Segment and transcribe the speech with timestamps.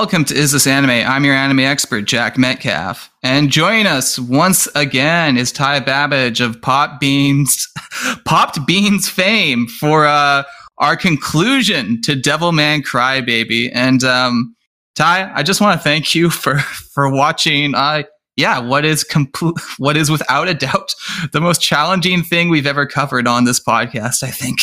[0.00, 0.90] Welcome to Is This Anime?
[0.90, 3.10] I'm your anime expert, Jack Metcalf.
[3.24, 7.66] And joining us once again is Ty Babbage of Pop Beans,
[8.24, 10.44] Popped Beans fame for uh,
[10.78, 13.72] our conclusion to Devilman Crybaby.
[13.74, 14.54] And um,
[14.94, 16.58] Ty, I just want to thank you for
[16.94, 17.74] for watching.
[17.74, 18.04] Uh,
[18.36, 20.94] yeah, what is complete, what is without a doubt
[21.32, 24.22] the most challenging thing we've ever covered on this podcast.
[24.22, 24.60] I think.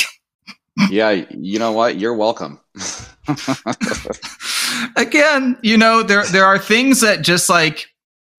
[0.90, 1.98] yeah, you know what?
[1.98, 2.62] You're welcome.
[4.96, 7.88] Again, you know, there there are things that just like,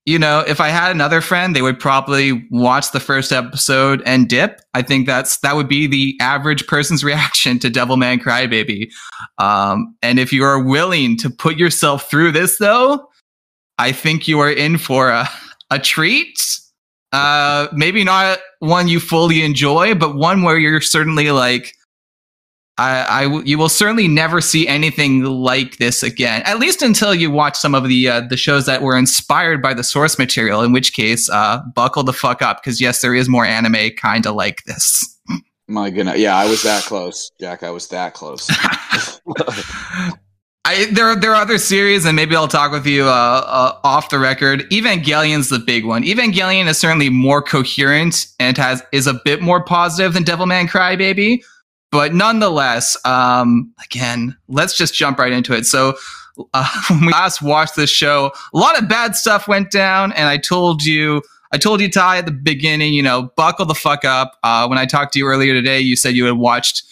[0.05, 4.29] you know, if I had another friend, they would probably watch the first episode and
[4.29, 4.61] dip.
[4.75, 8.91] I think that's that would be the average person's reaction to Devilman Crybaby.
[9.39, 13.09] Um, and if you are willing to put yourself through this, though,
[13.79, 15.29] I think you are in for a
[15.71, 16.39] a treat.
[17.13, 21.73] Uh, maybe not one you fully enjoy, but one where you're certainly like,
[22.79, 26.43] I, I, you will certainly never see anything like this again.
[26.45, 29.73] At least until you watch some of the uh, the shows that were inspired by
[29.73, 30.63] the source material.
[30.63, 34.27] In which case, uh, buckle the fuck up because yes, there is more anime kind
[34.27, 35.19] of like this.
[35.69, 37.63] My goodness, yeah, I was that close, Jack.
[37.63, 38.49] I was that close.
[40.67, 44.11] I, there, there are other series, and maybe I'll talk with you uh, uh, off
[44.11, 44.69] the record.
[44.71, 46.03] Evangelion's the big one.
[46.03, 51.41] Evangelion is certainly more coherent and has is a bit more positive than Devilman Crybaby
[51.91, 55.67] but nonetheless, um, again, let's just jump right into it.
[55.67, 55.97] So,
[56.53, 60.29] uh, when we last watched this show, a lot of bad stuff went down, and
[60.29, 64.05] I told you, I told you, Ty, at the beginning, you know, buckle the fuck
[64.05, 64.37] up.
[64.43, 66.83] Uh, when I talked to you earlier today, you said you had watched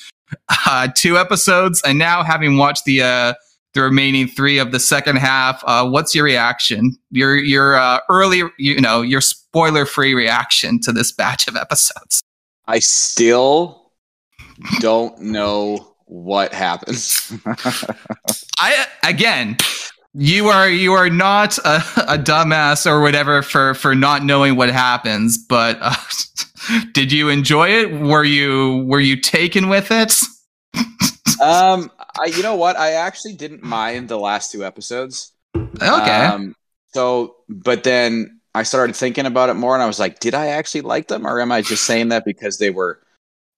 [0.66, 3.34] uh, two episodes, and now having watched the uh,
[3.74, 6.96] the remaining three of the second half, uh, what's your reaction?
[7.10, 12.22] Your your uh, early, you know, your spoiler free reaction to this batch of episodes?
[12.66, 13.83] I still
[14.80, 17.32] don't know what happens.
[18.58, 19.56] I again,
[20.14, 21.76] you are you are not a,
[22.08, 25.36] a, dumbass or whatever for for not knowing what happens.
[25.38, 25.94] But uh,
[26.92, 27.92] did you enjoy it?
[27.92, 30.14] Were you were you taken with it?
[31.42, 32.76] um, I you know what?
[32.76, 35.32] I actually didn't mind the last two episodes.
[35.56, 36.24] Okay.
[36.24, 36.54] Um,
[36.92, 40.48] so, but then I started thinking about it more, and I was like, did I
[40.48, 43.00] actually like them, or am I just saying that because they were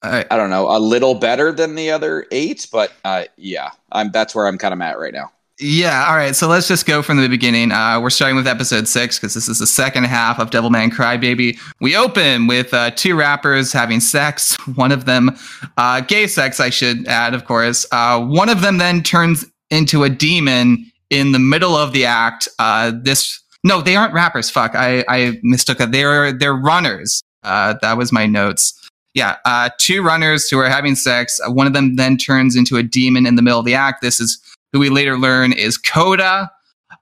[0.03, 4.11] I, I don't know, a little better than the other eight, but uh, yeah, I'm
[4.11, 5.33] that's where I'm kind of at right now.
[5.59, 6.37] Yeah, all right.
[6.37, 7.73] So let's just go from the beginning.
[7.73, 11.59] Uh, we're starting with episode six because this is the second half of Devilman Crybaby.
[11.81, 14.55] We open with uh, two rappers having sex.
[14.75, 15.35] One of them,
[15.79, 17.87] uh, gay sex, I should add, of course.
[17.91, 22.49] Uh, one of them then turns into a demon in the middle of the act.
[22.59, 24.51] Uh, this no, they aren't rappers.
[24.51, 25.91] Fuck, I I mistook it.
[25.91, 27.23] They're they're runners.
[27.43, 28.86] Uh, that was my notes
[29.17, 31.41] yeah, uh, two runners who are having sex.
[31.41, 34.03] Uh, one of them then turns into a demon in the middle of the act.
[34.03, 34.39] This is
[34.73, 36.51] who we later learn is Koda.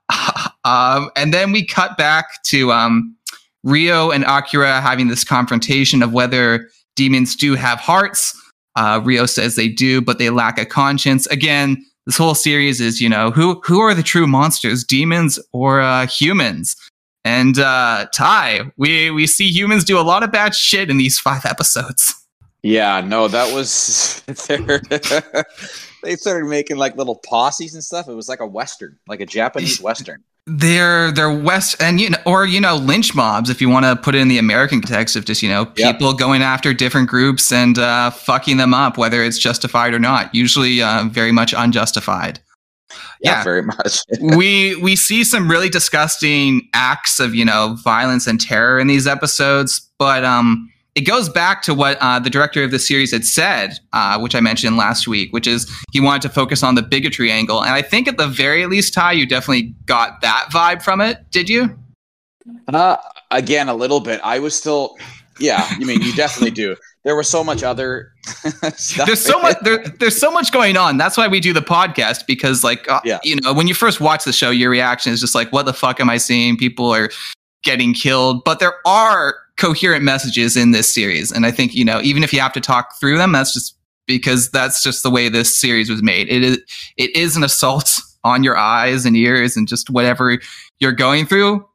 [0.65, 3.17] um, and then we cut back to um,
[3.65, 8.41] Rio and Akira having this confrontation of whether demons do have hearts.
[8.77, 11.27] Uh, Rio says they do, but they lack a conscience.
[11.27, 15.81] Again, this whole series is, you know, who who are the true monsters, demons or
[15.81, 16.77] uh, humans?
[17.25, 21.19] And uh, Ty, we we see humans do a lot of bad shit in these
[21.19, 22.15] five episodes.
[22.62, 24.23] Yeah, no, that was
[26.03, 28.09] they started making like little posses and stuff.
[28.09, 30.23] It was like a western, like a Japanese western.
[30.47, 33.97] They're they're west and you know or you know lynch mobs if you want to
[33.97, 36.19] put it in the American context of just you know people yep.
[36.19, 40.35] going after different groups and uh, fucking them up whether it's justified or not.
[40.35, 42.41] Usually uh, very much unjustified
[43.21, 44.00] yeah, very much.
[44.21, 49.06] we we see some really disgusting acts of you know violence and terror in these
[49.06, 53.25] episodes, but um, it goes back to what uh, the director of the series had
[53.25, 56.82] said, uh, which I mentioned last week, which is he wanted to focus on the
[56.82, 60.82] bigotry angle, and I think at the very least, Ty, you definitely got that vibe
[60.82, 61.31] from it.
[61.31, 61.76] Did you?
[62.69, 62.97] Uh,
[63.31, 64.20] again, a little bit.
[64.23, 64.97] I was still,
[65.41, 65.67] yeah.
[65.79, 68.12] You mean you definitely do there was so much other
[69.06, 70.97] there's so much there, there's so much going on.
[70.97, 73.21] That's why we do the podcast because like uh, yeah.
[73.23, 75.75] you know when you first watch the show your reaction is just like what the
[75.75, 76.56] fuck am i seeing?
[76.56, 77.11] People are
[77.62, 78.43] getting killed.
[78.45, 81.31] But there are coherent messages in this series.
[81.31, 83.77] And i think you know even if you have to talk through them that's just
[84.07, 86.29] because that's just the way this series was made.
[86.29, 86.59] It is
[86.97, 90.39] it is an assault on your eyes and ears and just whatever
[90.79, 91.67] you're going through.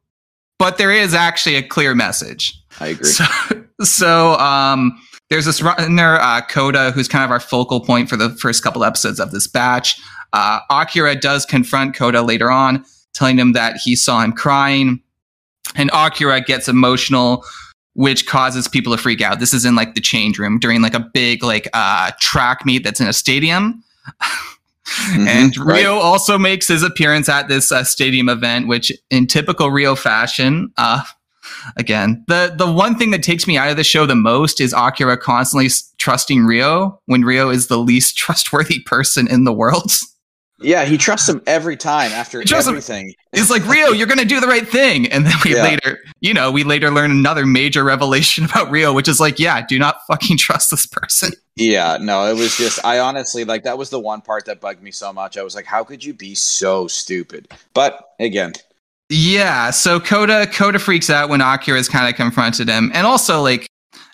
[0.58, 2.60] But there is actually a clear message.
[2.80, 3.06] I agree.
[3.06, 3.26] So,
[3.84, 5.00] so um
[5.30, 8.84] there's this runner, uh, Koda, who's kind of our focal point for the first couple
[8.84, 10.00] episodes of this batch.
[10.34, 12.84] Uh, Akira does confront Koda later on,
[13.14, 15.02] telling him that he saw him crying.
[15.76, 17.46] And Akira gets emotional,
[17.94, 19.40] which causes people to freak out.
[19.40, 22.84] This is in like the change room during like a big like uh, track meet
[22.84, 23.84] that's in a stadium.
[24.90, 26.02] Mm-hmm, and Rio right.
[26.02, 31.04] also makes his appearance at this uh, stadium event, which, in typical Rio fashion, uh,
[31.78, 34.74] again, the the one thing that takes me out of the show the most is
[34.74, 39.92] Akira constantly trusting Rio when Rio is the least trustworthy person in the world.
[40.62, 43.08] Yeah, he trusts him every time after everything.
[43.10, 43.16] Him.
[43.32, 45.08] He's like, Rio, you're going to do the right thing.
[45.08, 45.64] And then we yeah.
[45.64, 49.66] later, you know, we later learn another major revelation about Rio, which is like, yeah,
[49.66, 51.32] do not fucking trust this person.
[51.56, 54.82] Yeah, no, it was just, I honestly, like, that was the one part that bugged
[54.82, 55.38] me so much.
[55.38, 57.50] I was like, how could you be so stupid?
[57.74, 58.54] But again,
[59.10, 63.68] yeah, so Kota Kota freaks out when Akira's kind of confronted him, and also like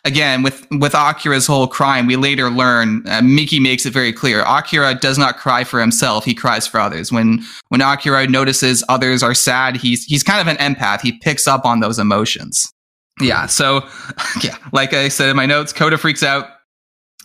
[0.06, 4.44] again with with Akira's whole crime, we later learn uh, Miki makes it very clear
[4.44, 7.12] Akira does not cry for himself; he cries for others.
[7.12, 11.02] When when Akira notices others are sad, he's he's kind of an empath.
[11.02, 12.66] He picks up on those emotions.
[13.20, 13.88] Yeah, so
[14.44, 16.48] yeah, like I said in my notes, Kota freaks out.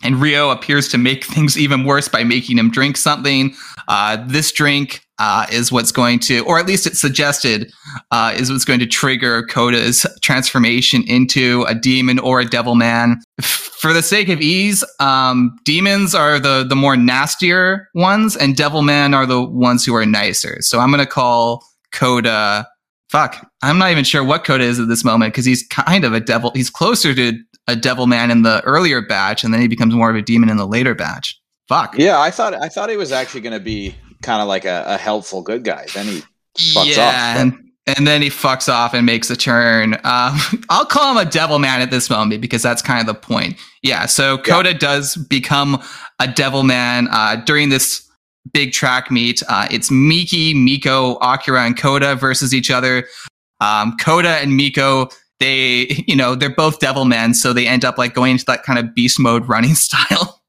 [0.02, 3.54] And Rio appears to make things even worse by making him drink something.
[3.88, 7.70] Uh, this drink uh, is what's going to, or at least it's suggested,
[8.10, 13.20] uh, is what's going to trigger Kota's transformation into a demon or a devil man.
[13.42, 18.82] For the sake of ease, um, demons are the the more nastier ones, and devil
[18.82, 20.58] man are the ones who are nicer.
[20.60, 22.66] So I'm going to call Kota.
[23.10, 26.14] Fuck, I'm not even sure what Kota is at this moment because he's kind of
[26.14, 26.52] a devil.
[26.54, 27.32] He's closer to
[27.70, 30.48] a devil man in the earlier batch, and then he becomes more of a demon
[30.48, 31.40] in the later batch.
[31.68, 31.96] Fuck.
[31.96, 34.84] Yeah, I thought I thought he was actually going to be kind of like a,
[34.86, 35.86] a, helpful good guy.
[35.94, 36.22] Then he
[36.58, 37.36] fucks yeah, off.
[37.36, 39.94] And, and then he fucks off and makes a turn.
[40.04, 40.38] Um,
[40.68, 43.56] I'll call him a devil man at this moment because that's kind of the point.
[43.82, 44.06] Yeah.
[44.06, 44.78] So Kota yeah.
[44.78, 45.82] does become
[46.18, 48.06] a devil man uh, during this
[48.52, 49.42] big track meet.
[49.48, 53.06] Uh, it's Miki, Miko, Akira, and Kota versus each other.
[53.60, 55.08] Um, Kota and Miko,
[55.40, 58.62] they, you know, they're both devil men, so they end up like going into that
[58.62, 60.40] kind of beast mode running style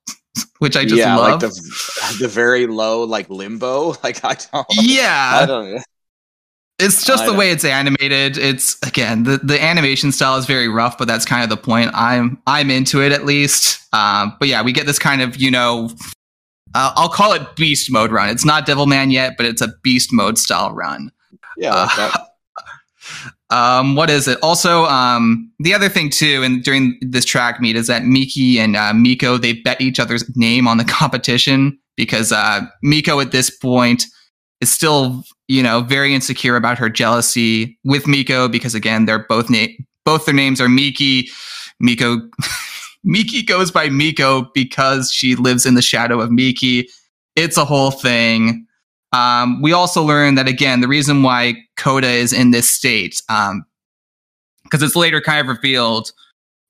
[0.60, 1.42] which I just yeah, love.
[1.42, 3.96] like the the very low like limbo.
[4.04, 4.68] Like I don't.
[4.72, 5.84] Yeah, I don't.
[6.80, 8.38] It's just I the way it's animated.
[8.38, 11.92] It's again the, the animation style is very rough, but that's kind of the point.
[11.94, 13.80] I'm I'm into it at least.
[13.94, 15.90] Um, but yeah, we get this kind of you know,
[16.74, 18.30] uh, I'll call it beast mode run.
[18.30, 21.12] It's not Devilman yet, but it's a beast mode style run.
[21.58, 22.12] Yeah, uh,
[23.52, 24.40] um, what is it?
[24.42, 28.76] Also, um, the other thing too, and during this track meet is that Miki and
[28.76, 33.50] uh, Miko they bet each other's name on the competition because uh, Miko at this
[33.50, 34.06] point
[34.62, 39.50] is still, you know, very insecure about her jealousy with Miko because again, they're both
[39.50, 39.68] na-
[40.06, 41.30] both their names are Miki.
[41.80, 42.18] Miko
[43.04, 46.88] Miki goes by Miko because she lives in the shadow of Miki.
[47.36, 48.66] It's a whole thing.
[49.14, 53.52] Um, we also learned that again, the reason why Kota is in this state, because
[53.52, 53.66] um,
[54.72, 56.12] it's later kind of revealed.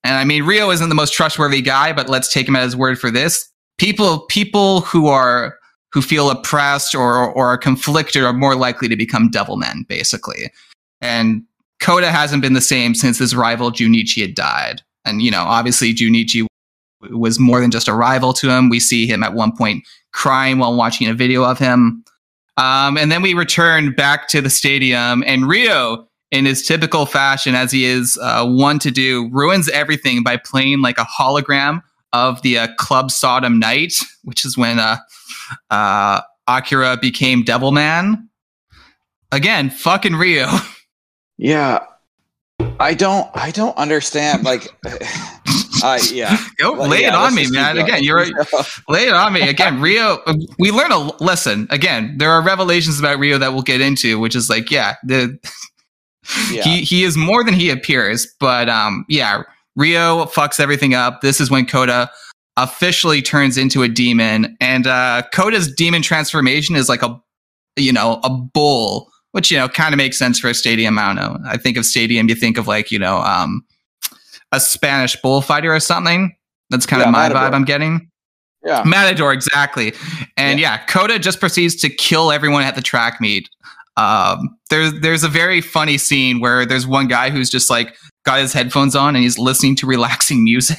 [0.03, 2.75] And I mean, Rio isn't the most trustworthy guy, but let's take him at his
[2.75, 3.47] word for this.
[3.77, 5.57] People, people who are
[5.93, 10.51] who feel oppressed or or are conflicted are more likely to become devil men, basically.
[11.01, 11.43] And
[11.79, 14.81] Kota hasn't been the same since his rival Junichi had died.
[15.05, 16.45] And you know, obviously Junichi
[17.09, 18.69] was more than just a rival to him.
[18.69, 19.83] We see him at one point
[20.13, 22.03] crying while watching a video of him.
[22.61, 27.55] Um, and then we return back to the stadium, and Rio, in his typical fashion,
[27.55, 31.81] as he is uh, one to do, ruins everything by playing like a hologram
[32.13, 34.97] of the uh, Club Sodom Night, which is when uh,
[35.71, 38.27] uh Akira became Devilman.
[39.31, 40.47] Again, fucking Rio.
[41.43, 41.79] Yeah,
[42.79, 43.27] I don't.
[43.33, 44.43] I don't understand.
[44.43, 44.67] Like,
[45.91, 46.37] Uh, yeah.
[46.57, 47.77] Go well, lay yeah, it on me, man.
[47.77, 48.31] Again, you're right.
[48.89, 49.47] lay it on me.
[49.49, 50.19] Again, Rio.
[50.59, 51.67] We learn a lesson.
[51.69, 55.39] Again, there are revelations about Rio that we'll get into, which is like, yeah, the
[56.51, 56.61] yeah.
[56.61, 58.27] he he is more than he appears.
[58.39, 59.43] But um, yeah,
[59.75, 61.21] Rio fucks everything up.
[61.21, 62.09] This is when Kota
[62.57, 67.19] officially turns into a demon, and uh, Kota's demon transformation is like a
[67.75, 70.97] you know a bull, which you know kind of makes sense for a stadium.
[70.99, 71.37] I don't know.
[71.45, 73.65] I think of stadium, you think of like you know um
[74.51, 76.35] a Spanish bullfighter or something.
[76.69, 77.41] That's kind yeah, of my Matador.
[77.41, 78.09] vibe I'm getting.
[78.63, 78.83] Yeah.
[78.85, 79.93] Matador, exactly.
[80.37, 80.73] And yeah.
[80.73, 83.49] yeah, Kota just proceeds to kill everyone at the track meet.
[83.97, 88.39] Um, there's there's a very funny scene where there's one guy who's just like got
[88.39, 90.77] his headphones on and he's listening to relaxing music,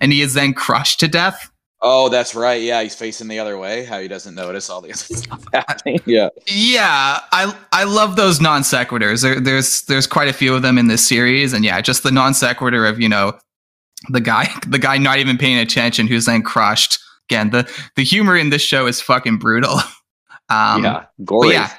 [0.00, 1.50] and he is then crushed to death.
[1.86, 2.62] Oh, that's right.
[2.62, 3.84] Yeah, he's facing the other way.
[3.84, 6.00] How he doesn't notice all the other stuff happening.
[6.06, 6.30] Yeah.
[6.46, 9.22] Yeah, I I love those non sequiturs.
[9.22, 12.10] There, there's there's quite a few of them in this series, and yeah, just the
[12.10, 13.38] non sequitur of you know
[14.08, 16.98] the guy the guy not even paying attention who's then crushed.
[17.28, 19.78] Again, the the humor in this show is fucking brutal.
[20.50, 21.52] Um, yeah, gory.
[21.52, 21.70] yeah,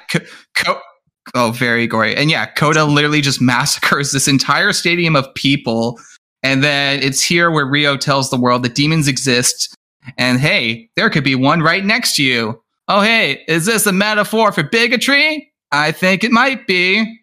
[0.56, 0.80] co-
[1.36, 2.16] oh, very gory.
[2.16, 6.00] And yeah, Kota literally just massacres this entire stadium of people.
[6.42, 9.72] And then it's here where Rio tells the world that demons exist
[10.18, 12.62] and hey, there could be one right next to you.
[12.88, 15.52] oh, hey, is this a metaphor for bigotry?
[15.72, 17.20] I think it might be.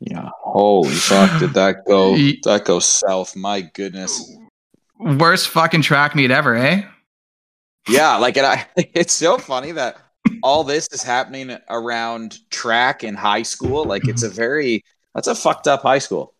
[0.00, 0.28] yeah.
[0.42, 1.40] Holy fuck.
[1.40, 3.34] Did that go, that go south?
[3.36, 4.36] My goodness.
[4.98, 6.82] Worst fucking track meet ever, eh?
[7.88, 8.16] Yeah.
[8.16, 9.96] Like, it, I, it's so funny that
[10.42, 13.84] all this is happening around track in high school.
[13.84, 16.34] Like, it's a very, that's a fucked up high school.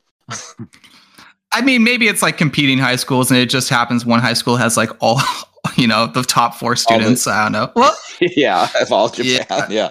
[1.53, 4.57] I mean, maybe it's like competing high schools, and it just happens one high school
[4.57, 5.21] has like all
[5.77, 7.25] you know the top four students.
[7.25, 7.73] The, I don't know.
[7.75, 9.67] Well, yeah, of all Japan, yeah.
[9.71, 9.91] yeah,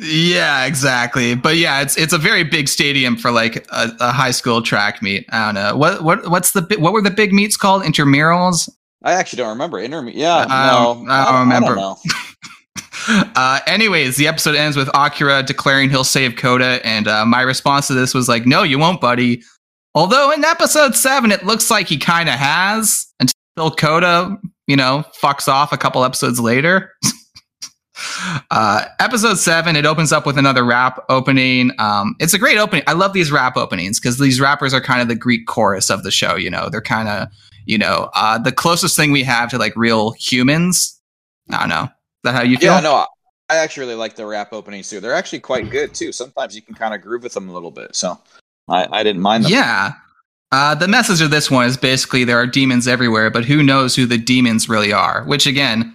[0.00, 1.34] yeah, exactly.
[1.34, 5.02] But yeah, it's it's a very big stadium for like a, a, high school track
[5.02, 5.26] meet.
[5.30, 7.82] I don't know what what what's the what were the big meets called?
[7.82, 8.68] Intramurals.
[9.02, 9.78] I actually don't remember.
[9.78, 11.72] Interme- yeah, I don't, no, I don't, I remember.
[11.72, 11.98] I don't
[13.08, 17.86] Uh, anyways, the episode ends with Akira declaring he'll save Kota, and uh, my response
[17.86, 19.42] to this was like, "No, you won't, buddy."
[19.98, 24.38] Although in episode seven, it looks like he kind of has until Kota
[24.68, 26.92] you know, fucks off a couple episodes later.
[28.50, 31.72] uh, episode seven, it opens up with another rap opening.
[31.78, 32.84] Um, it's a great opening.
[32.86, 36.04] I love these rap openings because these rappers are kind of the Greek chorus of
[36.04, 36.36] the show.
[36.36, 37.28] You know, they're kind of,
[37.64, 41.00] you know, uh, the closest thing we have to like real humans.
[41.50, 41.84] I don't know.
[41.84, 41.90] Is
[42.24, 42.74] that how you feel?
[42.74, 43.06] Yeah, no,
[43.48, 45.00] I actually really like the rap openings too.
[45.00, 46.12] They're actually quite good too.
[46.12, 47.96] Sometimes you can kind of groove with them a little bit.
[47.96, 48.20] So
[48.68, 49.52] I, I didn't mind them.
[49.52, 49.92] Yeah.
[50.50, 53.94] Uh, the message of this one is basically there are demons everywhere, but who knows
[53.94, 55.24] who the demons really are?
[55.24, 55.94] Which again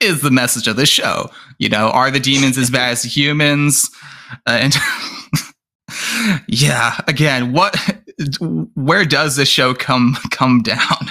[0.00, 1.30] is the message of this show.
[1.58, 3.90] You know, are the demons as bad as humans?
[4.46, 4.74] Uh, and
[6.48, 7.76] yeah, again, what?
[8.74, 11.10] Where does this show come come down?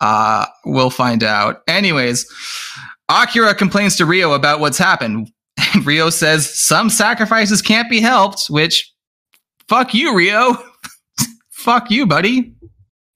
[0.00, 1.62] Uh, we'll find out.
[1.66, 2.26] Anyways,
[3.08, 5.30] Akira complains to Rio about what's happened.
[5.74, 8.92] And Ryo says some sacrifices can't be helped, which
[9.68, 10.56] fuck you, Rio.
[11.50, 12.54] fuck you, buddy.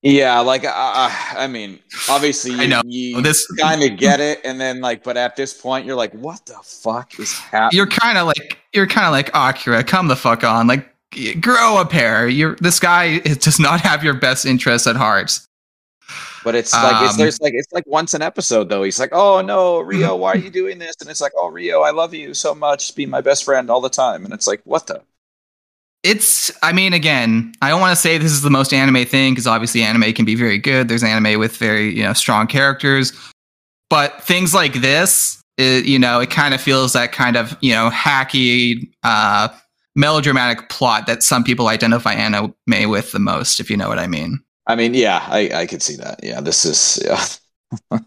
[0.02, 1.78] Yeah, like uh, uh I mean,
[2.08, 2.82] obviously you, I know.
[2.86, 6.12] you this kind of get it, and then like, but at this point, you're like,
[6.12, 7.76] what the fuck is happening?
[7.76, 10.88] You're kind of like, you're kind of like Akira, come the fuck on, like,
[11.40, 12.28] grow a pair.
[12.28, 15.38] You're this guy does not have your best interests at heart.
[16.42, 18.82] But it's like um, it's there's like it's like once an episode though.
[18.82, 21.82] He's like, "Oh no, Rio, why are you doing this?" And it's like, "Oh Rio,
[21.82, 22.94] I love you so much.
[22.94, 25.02] Be my best friend all the time." And it's like, "What the?"
[26.02, 29.32] It's i mean again i don't want to say this is the most anime thing
[29.32, 30.88] because obviously anime can be very good.
[30.88, 33.12] There's anime with very you know strong characters.
[33.90, 37.72] But things like this it, you know it kind of feels that kind of you
[37.72, 39.48] know hacky uh
[39.96, 42.54] melodramatic plot that some people identify anime
[42.86, 44.38] with the most if you know what i mean.
[44.66, 46.20] I mean yeah i i could see that.
[46.22, 47.24] Yeah this is yeah.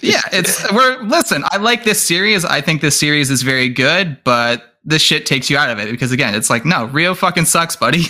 [0.00, 2.44] Yeah it's we're listen i like this series.
[2.44, 5.90] I think this series is very good but this shit takes you out of it
[5.90, 8.04] because again, it's like, no, Rio fucking sucks, buddy.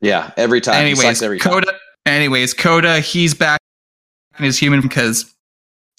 [0.00, 0.74] Yeah, every time.
[0.74, 1.38] Anyways, every.
[1.38, 1.64] Time.
[2.04, 3.60] Anyways, Kota, he's back
[4.38, 5.34] in his human because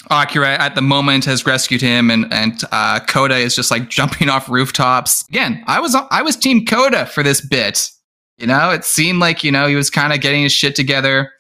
[0.10, 4.30] Akira at the moment has rescued him, and and uh, Kota is just like jumping
[4.30, 5.26] off rooftops.
[5.30, 7.90] Again, I was I was Team Kota for this bit.
[8.38, 11.32] You know, it seemed like you know he was kind of getting his shit together.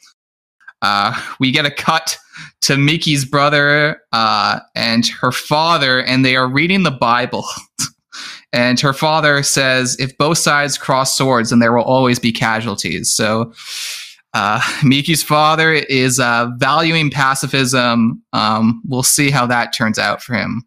[0.81, 2.17] Uh, we get a cut
[2.61, 7.45] to Miki's brother uh, and her father, and they are reading the Bible.
[8.57, 13.13] And her father says, if both sides cross swords, then there will always be casualties.
[13.13, 13.53] So
[14.33, 18.23] uh, Miki's father is uh, valuing pacifism.
[18.33, 20.63] Um, we'll see how that turns out for him.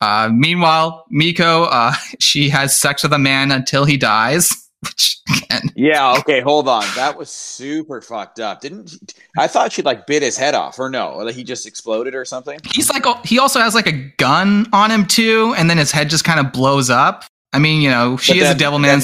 [0.00, 4.50] Uh, meanwhile, Miko, uh, she has sex with a man until he dies.
[4.80, 5.18] Which
[5.50, 6.84] again, yeah, okay, hold on.
[6.94, 8.60] That was super fucked up.
[8.60, 11.18] Didn't I thought she like bit his head off, or no?
[11.18, 12.58] Like he just exploded or something.
[12.72, 16.10] He's like he also has like a gun on him too, and then his head
[16.10, 17.24] just kind of blows up.
[17.52, 19.00] I mean, you know, she but is a devil man.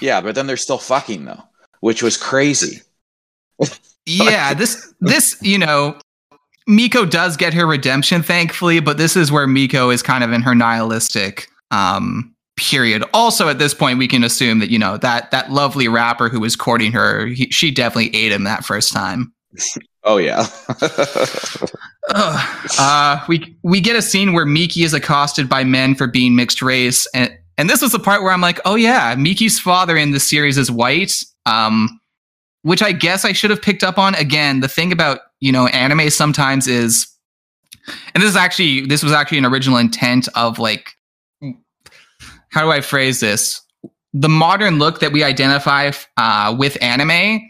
[0.00, 1.42] Yeah, but then they're still fucking though,
[1.80, 2.80] which was crazy.
[4.06, 5.98] yeah, this this you know
[6.66, 10.42] Miko does get her redemption, thankfully, but this is where Miko is kind of in
[10.42, 13.04] her nihilistic um period.
[13.14, 16.40] Also, at this point, we can assume that you know that that lovely rapper who
[16.40, 19.32] was courting her, he, she definitely ate him that first time.
[20.04, 20.46] Oh yeah.
[22.08, 26.60] uh, we we get a scene where Miki is accosted by men for being mixed
[26.60, 30.10] race, and and this was the part where I'm like, oh yeah, Miki's father in
[30.10, 31.12] the series is white.
[31.46, 32.00] Um,
[32.62, 34.14] which I guess I should have picked up on.
[34.14, 37.06] Again, the thing about you know anime sometimes is,
[38.14, 40.94] and this is actually this was actually an original intent of like
[42.52, 43.60] how do I phrase this?
[44.12, 47.40] The modern look that we identify uh, with anime,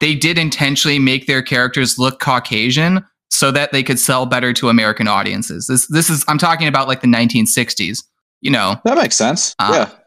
[0.00, 4.68] they did intentionally make their characters look Caucasian so that they could sell better to
[4.68, 5.68] American audiences.
[5.68, 8.04] This this is I'm talking about like the 1960s.
[8.40, 9.54] You know that makes sense.
[9.58, 9.98] Uh, yeah.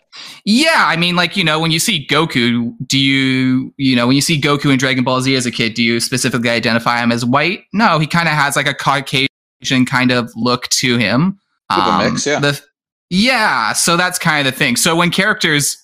[0.46, 4.16] Yeah, I mean, like you know, when you see Goku, do you you know when
[4.16, 7.12] you see Goku in Dragon Ball Z as a kid, do you specifically identify him
[7.12, 7.64] as white?
[7.74, 11.40] No, he kind of has like a Caucasian kind of look to him.
[11.70, 12.40] Um, mix, yeah.
[12.40, 12.62] The,
[13.10, 14.76] yeah, so that's kind of the thing.
[14.76, 15.78] So when characters,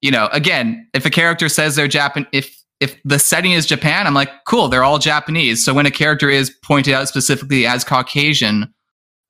[0.00, 4.06] you know, again, if a character says they're Japan, if if the setting is Japan,
[4.06, 5.64] I'm like, cool, they're all Japanese.
[5.64, 8.64] So when a character is pointed out specifically as Caucasian,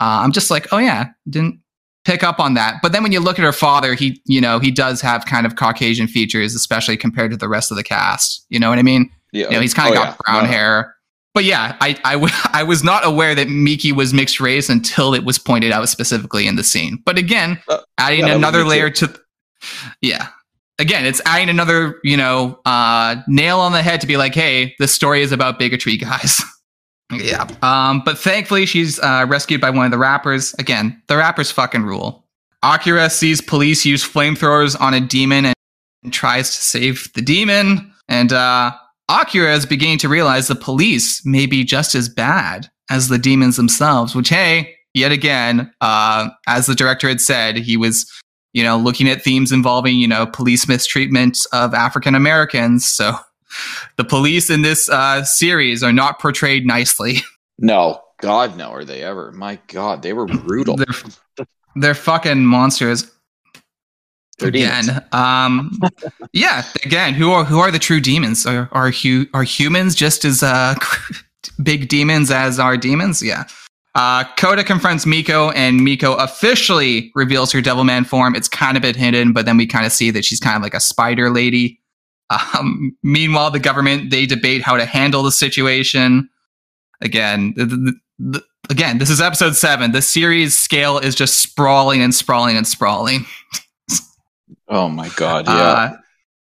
[0.01, 1.61] uh, I'm just like, oh yeah, didn't
[2.05, 2.77] pick up on that.
[2.83, 5.47] But then when you look at her father, he, you know, he does have kind
[5.47, 8.45] of Caucasian features, especially compared to the rest of the cast.
[8.51, 9.11] You know what I mean?
[9.33, 9.47] Yeah.
[9.47, 10.17] You know, he's kind of oh, got yeah.
[10.25, 10.51] brown no.
[10.51, 10.95] hair.
[11.35, 15.15] But yeah, I, I, w- I was not aware that Miki was mixed race until
[15.15, 17.03] it was pointed out specifically in the scene.
[17.05, 19.09] But again, uh, adding yeah, another layer too.
[19.09, 19.21] to,
[20.01, 20.29] yeah,
[20.79, 24.75] again, it's adding another, you know, uh, nail on the head to be like, hey,
[24.79, 26.41] this story is about bigotry, guys.
[27.13, 27.47] yeah.
[27.63, 30.55] Um, but thankfully, she's uh, rescued by one of the rappers.
[30.59, 32.25] Again, the rappers fucking rule.
[32.63, 35.55] Akira sees police use flamethrowers on a demon and,
[36.03, 37.93] and tries to save the demon.
[38.09, 38.73] And uh,
[39.09, 43.57] Akira is beginning to realize the police may be just as bad as the demons
[43.57, 48.07] themselves, which, hey, yet again, uh, as the director had said, he was
[48.53, 52.88] you know, looking at themes involving, you know, police mistreatment of African Americans.
[52.88, 53.12] So
[53.97, 57.19] the police in this uh, series are not portrayed nicely.
[57.61, 59.33] No, God, no, are they ever?
[59.33, 60.77] My God, they were brutal.
[60.77, 63.11] they're, they're fucking monsters.
[64.40, 65.78] Again, um,
[66.33, 68.47] yeah, again, who are who are the true demons?
[68.47, 70.75] Are are, hu- are humans just as uh,
[71.62, 73.23] big demons as our demons?
[73.23, 73.45] Yeah.
[73.95, 78.37] Uh, Kota confronts Miko, and Miko officially reveals her Devilman form.
[78.37, 80.62] It's kind of been hidden, but then we kind of see that she's kind of
[80.62, 81.80] like a spider lady.
[82.30, 86.28] Um, meanwhile, the government they debate how to handle the situation.
[87.01, 89.92] Again, the, the, the, again, this is episode seven.
[89.92, 93.27] The series scale is just sprawling and sprawling and sprawling.
[94.68, 95.46] oh my god!
[95.46, 95.52] Yeah.
[95.52, 95.96] Uh,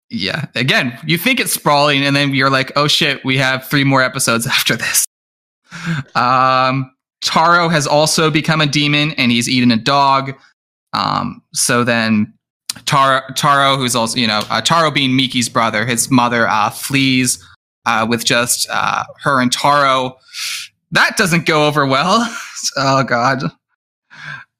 [0.09, 0.45] yeah.
[0.55, 4.01] Again, you think it's sprawling, and then you're like, "Oh shit, we have three more
[4.01, 5.05] episodes after this."
[6.15, 10.33] Um, Taro has also become a demon and he's eaten a dog.
[10.93, 12.33] Um, so then
[12.85, 17.43] Taro, Taro, who's also, you know, uh, Taro being Miki's brother, his mother uh, flees
[17.85, 20.17] uh, with just uh, her and Taro.
[20.91, 22.27] That doesn't go over well.
[22.77, 23.43] oh, God.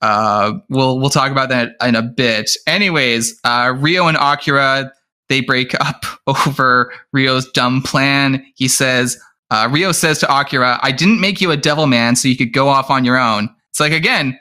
[0.02, 2.52] Uh, we'll we'll talk about that in a bit.
[2.68, 4.92] Anyways, uh, Ryo and Akira
[5.32, 8.46] they break up over Rio's dumb plan.
[8.56, 12.28] He says, uh, Ryo says to Akira, I didn't make you a devil man so
[12.28, 13.50] you could go off on your own.
[13.72, 14.40] It's like, again,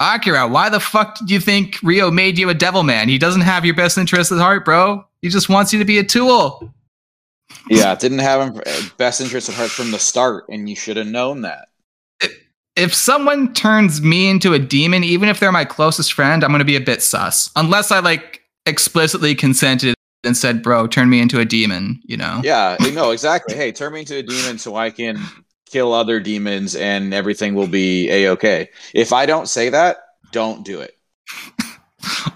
[0.00, 3.08] Akira, why the fuck did you think Rio made you a devil man?
[3.08, 5.04] He doesn't have your best interest at heart, bro.
[5.22, 6.72] He just wants you to be a tool.
[7.68, 8.62] Yeah, didn't have him
[8.96, 11.67] best interest at heart from the start, and you should have known that.
[12.78, 16.60] If, someone turns me into a demon, even if they're my closest friend, I'm going
[16.60, 17.50] to be a bit sus.
[17.56, 22.40] Unless I like explicitly consented and said, "Bro, turn me into a demon," you know?
[22.44, 23.56] Yeah, no, exactly.
[23.56, 25.18] hey, turn me into a demon so I can
[25.66, 28.68] kill other demons and everything will be a okay.
[28.94, 29.98] If I don't say that,
[30.32, 30.94] don't do it.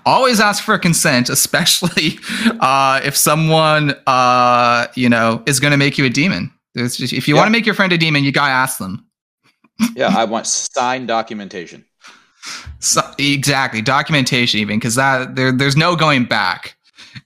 [0.05, 2.19] Always ask for consent, especially
[2.61, 6.53] uh, if someone uh, you know is going to make you a demon.
[6.77, 7.41] Just, if you yeah.
[7.41, 9.07] want to make your friend a demon, you gotta ask them.
[9.95, 11.85] Yeah, I want signed documentation.
[12.81, 16.77] So, exactly, documentation even because that there there's no going back.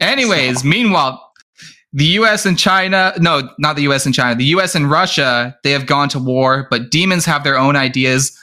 [0.00, 0.68] Anyways, so.
[0.68, 1.32] meanwhile,
[1.92, 5.70] the US and China, no, not the US and China, the US and Russia, they
[5.70, 8.36] have gone to war, but demons have their own ideas.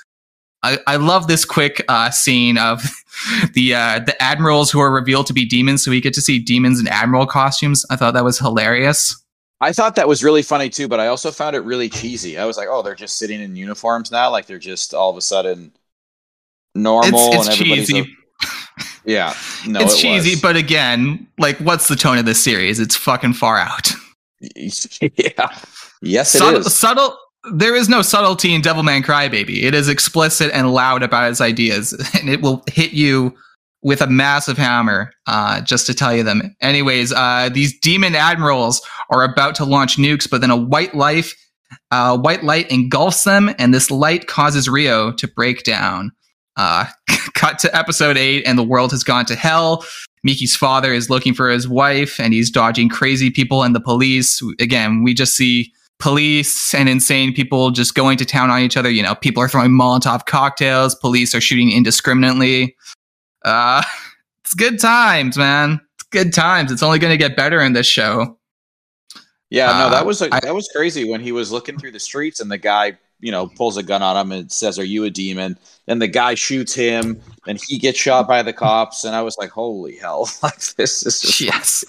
[0.63, 2.81] I, I love this quick uh, scene of
[3.53, 6.39] the uh, the admirals who are revealed to be demons, so we get to see
[6.39, 7.85] demons in admiral costumes.
[7.91, 9.22] I thought that was hilarious.
[9.63, 12.37] I thought that was really funny too, but I also found it really cheesy.
[12.37, 15.17] I was like, oh, they're just sitting in uniforms now, like they're just all of
[15.17, 15.71] a sudden
[16.75, 17.99] normal it's, it's and everybody's cheesy.
[17.99, 18.23] A-
[19.05, 19.33] yeah,
[19.67, 20.41] no, it's it cheesy, was.
[20.41, 22.79] but again, like, what's the tone of this series?
[22.79, 23.91] It's fucking far out.
[24.39, 25.59] yeah,
[26.01, 27.17] yes, subtle, it is subtle.
[27.53, 29.63] There is no subtlety in Devilman Crybaby.
[29.63, 33.35] It is explicit and loud about its ideas, and it will hit you
[33.83, 36.55] with a massive hammer uh, just to tell you them.
[36.61, 41.35] Anyways, uh, these demon admirals are about to launch nukes, but then a white life,
[41.91, 46.11] uh, white light engulfs them, and this light causes Rio to break down.
[46.55, 46.85] Uh,
[47.33, 49.85] cut to episode eight, and the world has gone to hell.
[50.23, 54.41] Miki's father is looking for his wife, and he's dodging crazy people and the police.
[54.59, 58.89] Again, we just see police and insane people just going to town on each other.
[58.89, 60.95] You know, people are throwing Molotov cocktails.
[60.95, 62.75] Police are shooting indiscriminately.
[63.43, 63.81] Uh,
[64.43, 65.79] it's good times, man.
[65.95, 66.71] It's good times.
[66.71, 68.37] It's only going to get better in this show.
[69.49, 72.39] Yeah, no, that uh, was that was crazy when he was looking through the streets
[72.39, 75.09] and the guy you know, pulls a gun on him and says, "Are you a
[75.09, 79.05] demon?" And the guy shoots him, and he gets shot by the cops.
[79.05, 81.85] And I was like, "Holy hell!" like this is just yes.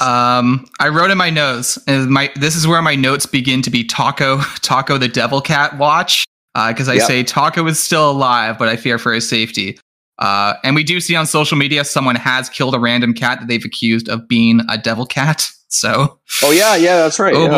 [0.00, 3.70] um, I wrote in my notes, and my this is where my notes begin to
[3.70, 7.06] be Taco Taco the Devil Cat watch because uh, I yep.
[7.06, 9.78] say Taco is still alive, but I fear for his safety.
[10.22, 13.48] Uh, and we do see on social media someone has killed a random cat that
[13.48, 15.48] they've accused of being a devil cat.
[15.74, 17.32] So, oh yeah, yeah, that's right.
[17.34, 17.48] Oh yeah.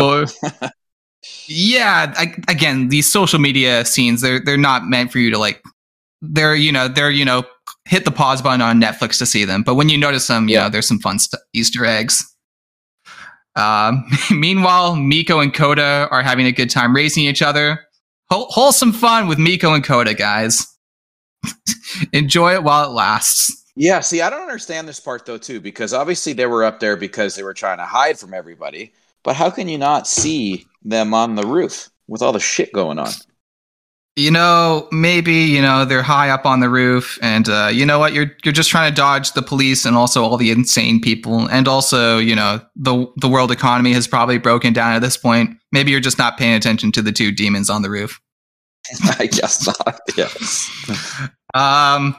[0.61, 0.69] boy.
[1.49, 5.61] yeah, I, again, these social media scenes they're they're not meant for you to like.
[6.23, 7.43] They're you know they're you know
[7.87, 9.65] hit the pause button on Netflix to see them.
[9.65, 10.63] But when you notice them, you yeah.
[10.63, 12.23] know, there's some fun st- Easter eggs.
[13.57, 17.81] Um, meanwhile, Miko and Kota are having a good time racing each other.
[18.31, 20.69] Whole- wholesome fun with Miko and Kota, guys.
[22.13, 23.63] Enjoy it while it lasts.
[23.77, 26.97] Yeah, see, I don't understand this part though, too, because obviously they were up there
[26.97, 28.93] because they were trying to hide from everybody.
[29.23, 32.99] But how can you not see them on the roof with all the shit going
[32.99, 33.11] on?
[34.17, 37.99] you know, maybe you know they're high up on the roof, and uh, you know
[37.99, 38.13] what?
[38.13, 41.67] You're you're just trying to dodge the police and also all the insane people, and
[41.67, 45.57] also you know the the world economy has probably broken down at this point.
[45.73, 48.21] Maybe you're just not paying attention to the two demons on the roof.
[49.19, 50.01] I guess not.
[50.17, 50.71] Yes.
[51.55, 52.17] um.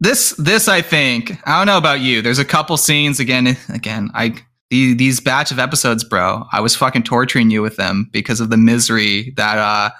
[0.00, 2.22] This this I think I don't know about you.
[2.22, 3.56] There's a couple scenes again.
[3.68, 4.36] Again, I
[4.70, 6.44] these batch of episodes, bro.
[6.52, 9.90] I was fucking torturing you with them because of the misery that uh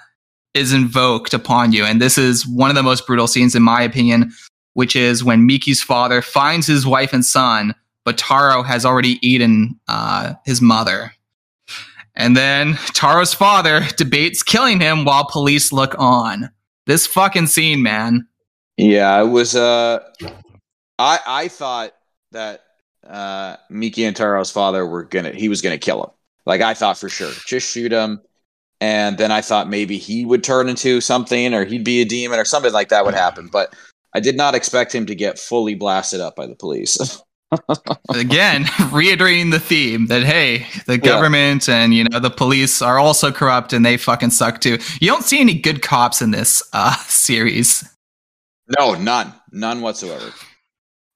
[0.53, 1.85] is invoked upon you.
[1.85, 4.31] And this is one of the most brutal scenes, in my opinion,
[4.73, 9.79] which is when Miki's father finds his wife and son, but Taro has already eaten
[9.87, 11.13] uh, his mother.
[12.19, 16.51] And then Taro's father debates killing him while police look on.
[16.85, 18.27] This fucking scene, man.
[18.77, 19.55] Yeah, it was.
[19.55, 20.03] Uh,
[20.99, 21.93] I I thought
[22.31, 22.61] that
[23.07, 25.31] uh, Miki and Taro's father were gonna.
[25.31, 26.11] He was gonna kill him.
[26.45, 27.31] Like I thought for sure.
[27.47, 28.21] Just shoot him
[28.81, 32.39] and then I thought maybe he would turn into something or he'd be a demon
[32.39, 33.49] or something like that would happen.
[33.51, 33.75] But
[34.13, 37.21] I did not expect him to get fully blasted up by the police.
[38.13, 41.83] Again, reiterating the theme that hey, the government yeah.
[41.83, 44.77] and you know the police are also corrupt and they fucking suck too.
[44.99, 47.87] You don't see any good cops in this uh, series.
[48.77, 50.31] No, none, none whatsoever.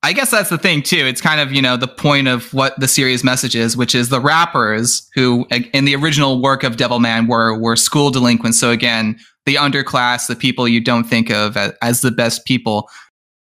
[0.06, 1.06] I guess that's the thing too.
[1.06, 4.10] It's kind of, you know, the point of what the series message is, which is
[4.10, 8.60] the rappers who in the original work of Devilman were were school delinquents.
[8.60, 12.90] So again, the underclass, the people you don't think of as, as the best people,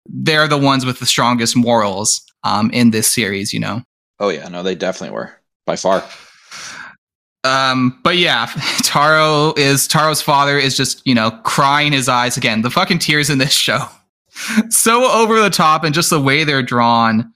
[0.07, 3.83] they're the ones with the strongest morals um, in this series, you know.
[4.19, 5.33] Oh yeah, no, they definitely were
[5.67, 6.05] by far.
[7.45, 8.47] Um, but yeah,
[8.83, 12.63] Taro is Taro's father is just, you know, crying his eyes again.
[12.63, 13.89] The fucking tears in this show
[14.71, 17.33] so over the top and just the way they're drawn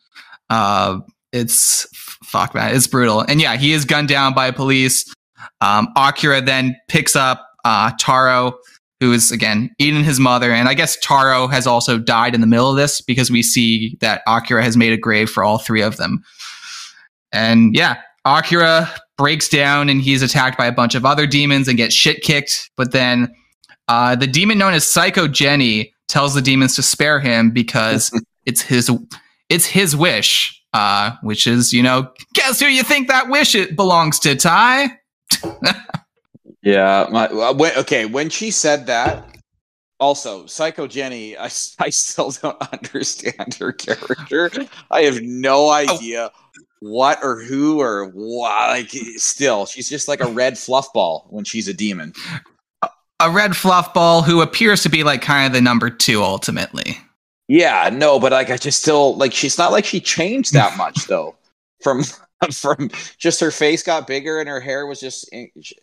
[0.50, 0.98] uh
[1.32, 1.86] it's
[2.24, 5.12] fuck man it's brutal and yeah he is gunned down by police
[5.60, 8.58] um akira then picks up uh taro
[9.00, 10.52] who is again eating his mother.
[10.52, 13.96] And i guess taro has also died in the middle of this because we see
[14.00, 16.22] that akira has made a grave for all three of them.
[17.32, 21.78] And yeah akira breaks down and he's attacked by a bunch of other demons and
[21.78, 22.70] gets shit kicked.
[22.76, 23.32] But then
[23.88, 28.10] uh, the demon known as psycho jenny tells the demons to spare him because
[28.44, 28.90] it's his
[29.48, 33.76] it's his wish, uh, which is you know, guess who you think that wish it
[33.76, 34.98] belongs to, Ty?
[36.66, 38.06] yeah, my, uh, when, okay.
[38.06, 39.36] When she said that,
[40.00, 41.44] also Psycho Jenny, I,
[41.78, 44.50] I still don't understand her character.
[44.90, 45.70] I have no oh.
[45.70, 46.30] idea.
[46.32, 46.40] Oh.
[46.80, 48.68] What or who or why?
[48.68, 52.12] Like, still, she's just like a red fluff ball when she's a demon
[53.20, 56.98] a red fluff ball who appears to be like kind of the number two ultimately.
[57.48, 61.06] Yeah, no, but like I just still like she's not like she changed that much
[61.06, 61.36] though.
[61.82, 62.02] From
[62.52, 65.28] from just her face got bigger and her hair was just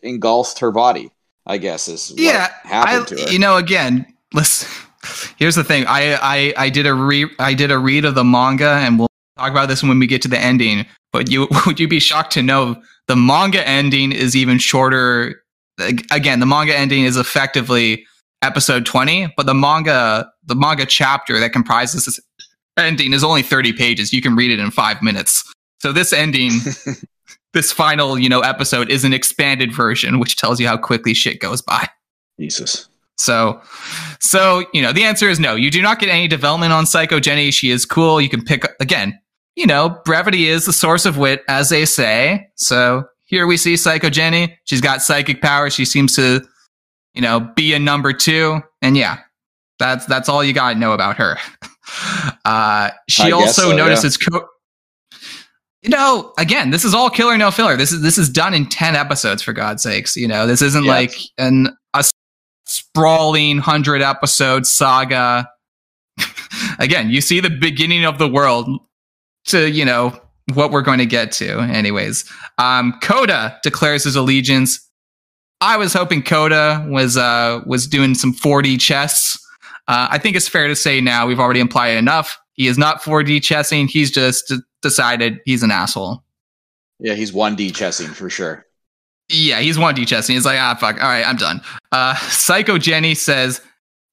[0.01, 1.11] engulfed her body.
[1.45, 3.31] I guess is yeah happened I, to her.
[3.31, 4.69] You know, again, listen.
[5.37, 5.85] Here's the thing.
[5.87, 9.09] I I I did a re I did a read of the manga, and we'll
[9.37, 10.85] talk about this when we get to the ending.
[11.11, 15.43] But you would you be shocked to know the manga ending is even shorter
[16.11, 18.05] again, the manga ending is effectively
[18.41, 22.19] episode 20, but the manga the manga chapter that comprises this
[22.77, 24.13] ending is only 30 pages.
[24.13, 25.51] You can read it in 5 minutes.
[25.83, 26.51] So this ending
[27.53, 31.41] this final, you know, episode is an expanded version which tells you how quickly shit
[31.41, 31.89] goes by.
[32.39, 32.87] Jesus.
[33.17, 33.61] So
[34.21, 35.55] so, you know, the answer is no.
[35.55, 37.51] You do not get any development on Psycho Jenny.
[37.51, 38.21] She is cool.
[38.21, 39.19] You can pick again,
[39.57, 42.47] you know, brevity is the source of wit as they say.
[42.55, 44.57] So here we see Psycho Jenny.
[44.63, 45.69] She's got psychic power.
[45.69, 46.47] She seems to,
[47.13, 48.61] you know, be a number two.
[48.81, 49.17] And yeah,
[49.79, 51.37] that's that's all you got to know about her.
[52.45, 54.17] Uh, she also so, notices.
[54.19, 54.39] Yeah.
[54.39, 54.47] Co-
[55.83, 57.75] you know, again, this is all killer no filler.
[57.75, 60.15] This is this is done in ten episodes for God's sakes.
[60.15, 62.05] You know, this isn't like an a
[62.65, 65.49] sprawling hundred episode saga.
[66.79, 68.69] again, you see the beginning of the world
[69.47, 70.17] to you know
[70.53, 72.31] what we're going to get to, anyways.
[72.57, 74.79] Um, Kota declares his allegiance.
[75.59, 79.37] I was hoping Kota was uh, was doing some 4D chess.
[79.89, 82.37] Uh, I think it's fair to say now we've already implied enough.
[82.53, 83.89] He is not 4D chessing.
[83.89, 86.23] He's just decided he's an asshole.
[86.99, 88.65] Yeah, he's 1D chessing for sure.
[89.29, 90.35] Yeah, he's 1D chessing.
[90.35, 91.01] He's like, ah, fuck.
[91.01, 91.61] All right, I'm done.
[91.91, 93.61] Uh, Psycho Jenny says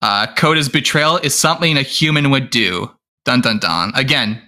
[0.03, 2.91] uh, Kota's betrayal is something a human would do.
[3.25, 3.93] Dun dun dun.
[3.95, 4.41] Again,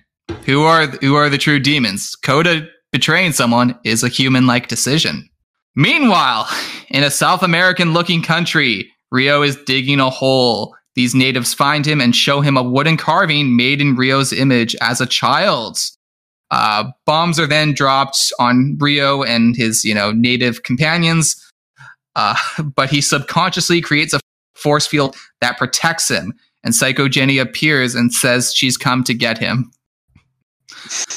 [0.47, 2.17] who are who are the true demons?
[2.17, 5.29] Koda betraying someone is a human-like decision.
[5.75, 6.49] Meanwhile,
[6.91, 10.75] in a South American-looking country, Rio is digging a hole.
[10.95, 15.01] These natives find him and show him a wooden carving made in Rio's image as
[15.01, 15.79] a child.
[16.53, 21.35] Uh, bombs are then dropped on Rio and his, you know, native companions,
[22.15, 22.37] uh,
[22.77, 24.21] but he subconsciously creates a
[24.55, 26.35] force field that protects him.
[26.63, 29.73] And Psycho Jenny appears and says she's come to get him.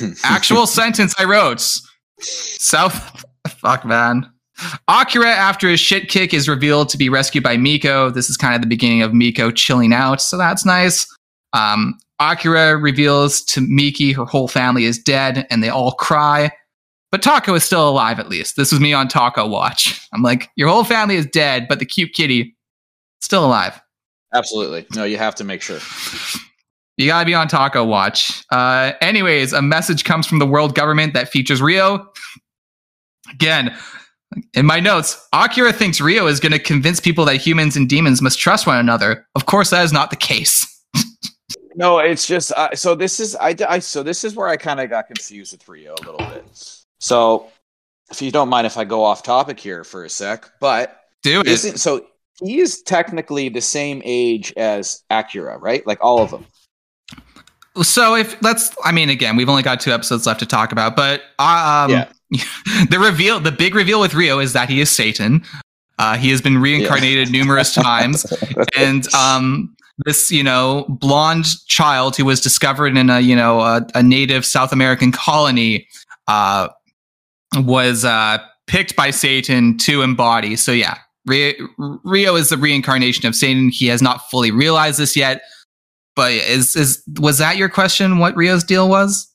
[0.23, 1.61] Actual sentence I wrote.
[2.19, 3.23] South.
[3.47, 4.27] Fuck, man.
[4.87, 8.09] Akira, after his shit kick, is revealed to be rescued by Miko.
[8.09, 11.05] This is kind of the beginning of Miko chilling out, so that's nice.
[11.51, 16.51] Um, Akira reveals to Miki her whole family is dead, and they all cry.
[17.11, 18.55] But Taco is still alive, at least.
[18.57, 20.05] This was me on Taco Watch.
[20.13, 22.55] I'm like, your whole family is dead, but the cute kitty
[23.21, 23.79] still alive.
[24.33, 24.85] Absolutely.
[24.95, 25.79] No, you have to make sure.
[26.97, 28.45] You gotta be on Taco Watch.
[28.53, 32.07] Uh, anyways, a message comes from the world government that features Rio.
[33.33, 33.75] Again,
[34.53, 38.21] in my notes, Akira thinks Rio is going to convince people that humans and demons
[38.21, 39.25] must trust one another.
[39.35, 40.65] Of course, that is not the case.
[41.75, 42.95] No, it's just uh, so.
[42.95, 45.93] This is I, I so this is where I kind of got confused with Rio
[45.93, 46.45] a little bit.
[46.99, 47.51] So,
[48.09, 51.41] if you don't mind, if I go off topic here for a sec, but do
[51.45, 51.57] it.
[51.57, 52.05] So
[52.43, 55.85] he is technically the same age as Akira, right?
[55.87, 56.45] Like all of them.
[57.83, 60.95] So if let's, I mean, again, we've only got two episodes left to talk about,
[60.95, 62.07] but um, yeah.
[62.89, 65.43] the reveal, the big reveal with Rio is that he is Satan.
[65.97, 67.39] Uh, he has been reincarnated yeah.
[67.39, 68.25] numerous times,
[68.77, 73.85] and um, this, you know, blonde child who was discovered in a, you know, a,
[73.95, 75.87] a native South American colony,
[76.27, 76.67] uh,
[77.55, 80.55] was uh, picked by Satan to embody.
[80.55, 83.69] So yeah, Rio is the reincarnation of Satan.
[83.69, 85.41] He has not fully realized this yet.
[86.15, 88.19] But is is was that your question?
[88.19, 89.29] What Rio's deal was?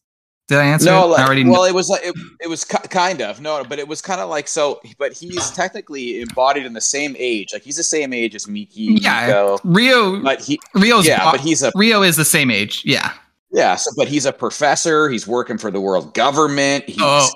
[0.51, 0.91] Did I answer?
[0.91, 1.65] No, like, I already well, know.
[1.65, 4.49] it was like it, it was kind of no, but it was kind of like
[4.49, 4.81] so.
[4.99, 7.53] But he's technically embodied in the same age.
[7.53, 8.99] Like he's the same age as Miki.
[9.01, 10.21] Yeah, Miko, Rio.
[10.21, 12.83] But he Rio's yeah, but he's a Rio is the same age.
[12.85, 13.13] Yeah.
[13.53, 15.09] Yeah, so, but he's a professor.
[15.09, 16.85] He's working for the world government.
[16.89, 17.29] He's, oh,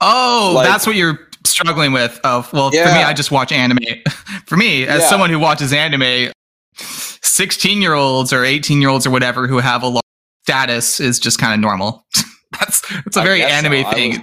[0.00, 2.18] oh, like, that's what you're struggling with.
[2.24, 2.86] Of well, yeah.
[2.86, 3.78] for me, I just watch anime.
[4.46, 5.08] for me, as yeah.
[5.10, 6.32] someone who watches anime,
[6.72, 10.04] sixteen year olds or eighteen year olds or whatever who have a lot
[10.44, 12.06] status is just kind of normal.
[12.58, 13.90] that's it's a very anime so.
[13.92, 14.14] thing.
[14.14, 14.20] I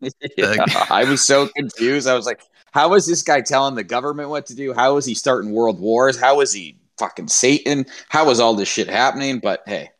[0.00, 2.08] was, yeah, I was so confused.
[2.08, 2.40] I was like,
[2.72, 4.72] how is this guy telling the government what to do?
[4.72, 6.18] How is he starting world wars?
[6.18, 7.86] How is he fucking Satan?
[8.08, 9.38] How is all this shit happening?
[9.38, 9.90] But hey,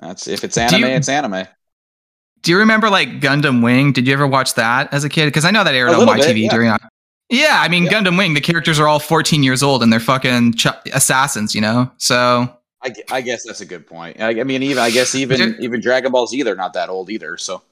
[0.00, 1.46] that's if it's anime, you, it's anime.
[2.42, 3.92] Do you remember like Gundam Wing?
[3.92, 5.26] Did you ever watch that as a kid?
[5.26, 6.50] Because I know that aired on YTV bit, yeah.
[6.50, 6.68] during.
[6.68, 6.78] Uh,
[7.28, 7.92] yeah, I mean yeah.
[7.92, 8.34] Gundam Wing.
[8.34, 11.90] The characters are all 14 years old and they're fucking ch- assassins, you know.
[11.98, 14.20] So I, I, guess that's a good point.
[14.20, 17.10] I, I mean, even I guess even even Dragon Ball Z, they're not that old
[17.10, 17.36] either.
[17.36, 17.62] So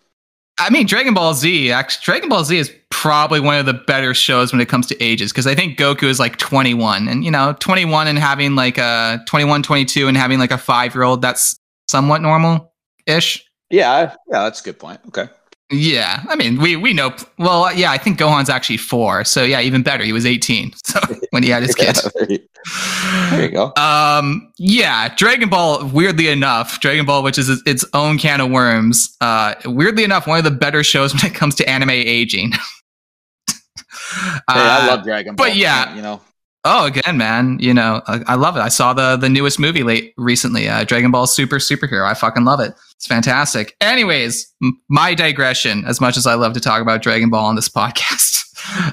[0.59, 1.73] I mean, Dragon Ball Z.
[1.73, 5.03] Actually, Dragon Ball Z is probably one of the better shows when it comes to
[5.03, 8.79] ages because I think Goku is like 21, and you know, 21 and having like
[8.79, 11.23] a 21, 22, and having like a five year old.
[11.23, 12.73] That's somewhat normal
[13.07, 13.45] ish.
[13.71, 15.01] Yeah, yeah, that's a good point.
[15.09, 15.29] Okay.
[15.71, 17.15] Yeah, I mean, we we know.
[17.39, 20.05] Well, yeah, I think Gohan's actually four, so yeah, even better.
[20.05, 21.01] He was eighteen, so
[21.31, 21.97] when he had his kid.
[22.29, 23.73] yeah, there you go.
[23.77, 25.87] Um, yeah, Dragon Ball.
[25.87, 29.17] Weirdly enough, Dragon Ball, which is its own can of worms.
[29.23, 32.53] Uh, weirdly enough, one of the better shows when it comes to anime aging.
[33.49, 33.57] hey,
[34.49, 35.47] I love Dragon Ball.
[35.47, 36.21] But yeah, you know,
[36.67, 38.61] Oh, again, man, you know, I, I, love it.
[38.61, 42.07] I saw the the newest movie late recently, uh, Dragon Ball Super Superhero.
[42.07, 42.73] I fucking love it.
[42.97, 43.77] It's fantastic.
[43.81, 44.53] Anyways,
[44.89, 45.85] my digression.
[45.87, 48.45] As much as I love to talk about Dragon Ball on this podcast,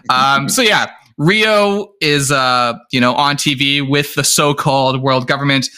[0.09, 5.69] um, so yeah, Rio is uh, you know on TV with the so-called world government,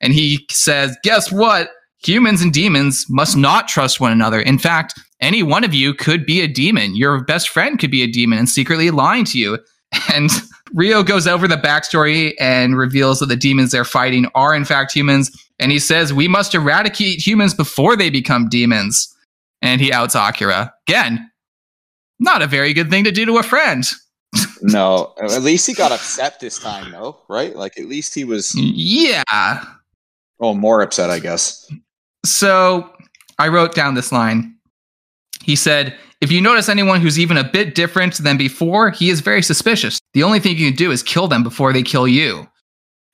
[0.00, 1.70] and he says, "Guess what?
[2.04, 4.40] Humans and demons must not trust one another.
[4.40, 6.94] In fact, any one of you could be a demon.
[6.94, 9.58] Your best friend could be a demon and secretly lying to you."
[10.12, 10.30] And
[10.74, 14.92] Rio goes over the backstory and reveals that the demons they're fighting are in fact
[14.92, 15.30] humans.
[15.58, 19.14] And he says, We must eradicate humans before they become demons.
[19.60, 20.72] And he outs Akira.
[20.88, 21.30] Again,
[22.20, 23.84] not a very good thing to do to a friend.
[24.62, 27.56] no, at least he got upset this time, though, right?
[27.56, 28.54] Like, at least he was.
[28.54, 29.64] Yeah.
[30.40, 31.68] Oh, more upset, I guess.
[32.24, 32.92] So
[33.38, 34.56] I wrote down this line
[35.42, 39.20] He said, if you notice anyone who's even a bit different than before, he is
[39.20, 40.00] very suspicious.
[40.14, 42.48] The only thing you can do is kill them before they kill you.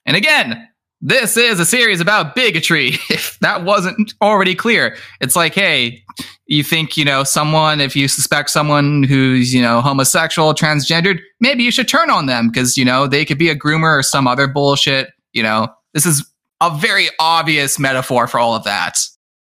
[0.07, 0.67] And again,
[1.05, 2.93] this is a series about bigotry.
[3.09, 6.03] If that wasn't already clear, it's like, hey,
[6.47, 11.63] you think, you know, someone, if you suspect someone who's, you know, homosexual, transgendered, maybe
[11.63, 14.27] you should turn on them because, you know, they could be a groomer or some
[14.27, 15.09] other bullshit.
[15.33, 16.25] You know, this is
[16.59, 18.97] a very obvious metaphor for all of that.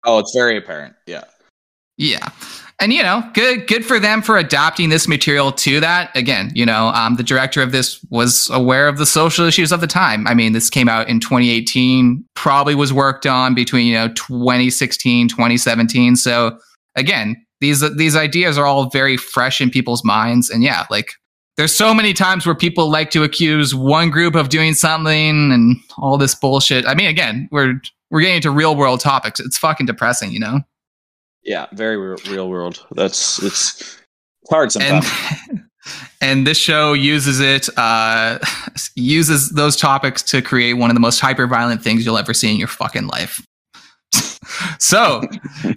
[0.04, 0.96] Oh, it's very apparent.
[1.06, 1.24] Yeah.
[1.98, 2.30] Yeah
[2.80, 6.16] and you know, good good for them for adapting this material to that.
[6.16, 9.82] Again, you know, um, the director of this was aware of the social issues of
[9.82, 10.28] the time.
[10.28, 15.30] I mean, this came out in 2018, probably was worked on between you know 2016,
[15.30, 16.16] 2017.
[16.16, 16.58] So
[16.96, 21.14] again, these these ideas are all very fresh in people's minds, and yeah, like
[21.58, 25.78] there's so many times where people like to accuse one group of doing something and
[25.98, 26.86] all this bullshit.
[26.86, 27.76] I mean, again, we're
[28.12, 29.40] we're getting into real world topics.
[29.40, 30.60] It's fucking depressing, you know.
[31.46, 32.86] Yeah, very real world.
[32.92, 33.98] That's it's
[34.50, 35.08] hard sometimes.
[35.50, 35.64] And,
[36.22, 38.40] and this show uses it uh,
[38.96, 42.52] uses those topics to create one of the most hyper violent things you'll ever see
[42.52, 43.46] in your fucking life.
[44.80, 45.22] so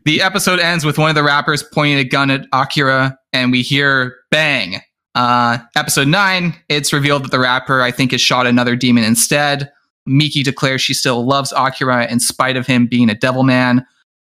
[0.04, 3.62] the episode ends with one of the rappers pointing a gun at Akira, and we
[3.62, 4.80] hear bang.
[5.14, 9.70] Uh, episode nine, it's revealed that the rapper, I think, has shot another demon instead.
[10.06, 13.84] Miki declares she still loves Akira in spite of him being a devil man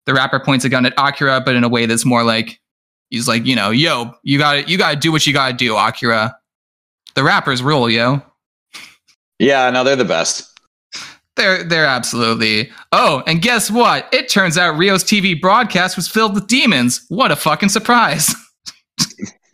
[0.09, 2.59] the rapper points a gun at Akira, but in a way that's more like
[3.11, 5.49] he's like, you know, yo, you got to you got to do what you got
[5.49, 6.35] to do, Akira.
[7.13, 8.19] The rappers rule, yo.
[9.37, 10.49] Yeah, no, they're the best.
[11.35, 12.71] They're they're absolutely.
[12.91, 14.09] Oh, and guess what?
[14.11, 17.05] It turns out Rio's TV broadcast was filled with demons.
[17.09, 18.33] What a fucking surprise.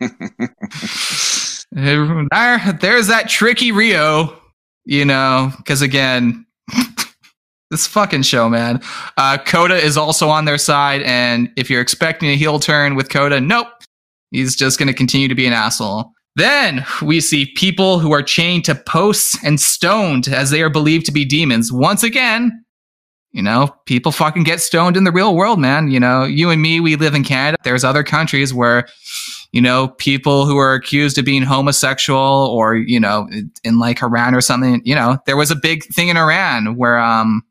[1.70, 2.26] there,
[2.80, 4.40] there's that tricky Rio,
[4.86, 6.45] you know, because again,
[7.70, 8.80] this fucking show, man.
[9.16, 13.10] Uh, Koda is also on their side, and if you're expecting a heel turn with
[13.10, 13.68] Koda, nope.
[14.30, 16.12] He's just going to continue to be an asshole.
[16.34, 21.06] Then we see people who are chained to posts and stoned as they are believed
[21.06, 21.72] to be demons.
[21.72, 22.64] Once again,
[23.32, 25.90] you know, people fucking get stoned in the real world, man.
[25.90, 27.56] You know, you and me, we live in Canada.
[27.64, 28.86] There's other countries where,
[29.52, 33.28] you know, people who are accused of being homosexual or, you know,
[33.64, 36.98] in like Iran or something, you know, there was a big thing in Iran where,
[36.98, 37.42] um,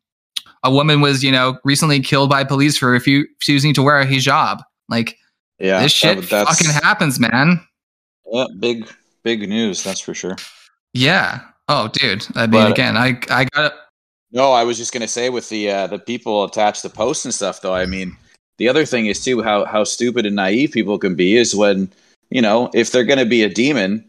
[0.66, 4.62] a woman was, you know, recently killed by police for refusing to wear a hijab.
[4.90, 5.18] Like,
[5.60, 7.62] yeah, this shit that, fucking happens, man.
[8.32, 8.90] Yeah, big,
[9.24, 9.84] big news.
[9.84, 10.36] That's for sure.
[10.94, 11.42] Yeah.
[11.70, 12.26] Oh, dude.
[12.36, 13.74] I mean, but, again, I, I got.
[14.32, 17.34] No, I was just gonna say with the uh, the people attached to posts and
[17.34, 17.74] stuff, though.
[17.74, 18.18] I mean,
[18.58, 21.92] the other thing is too how how stupid and naive people can be is when
[22.32, 24.04] you know if they're gonna be a demon,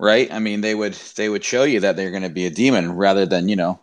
[0.00, 0.32] right?
[0.32, 3.24] I mean, they would they would show you that they're gonna be a demon rather
[3.24, 3.78] than you know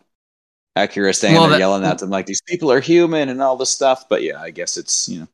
[0.83, 3.69] Akira standing well, there yelling at them like these people are human and all this
[3.69, 4.07] stuff.
[4.09, 5.27] But yeah, I guess it's you know.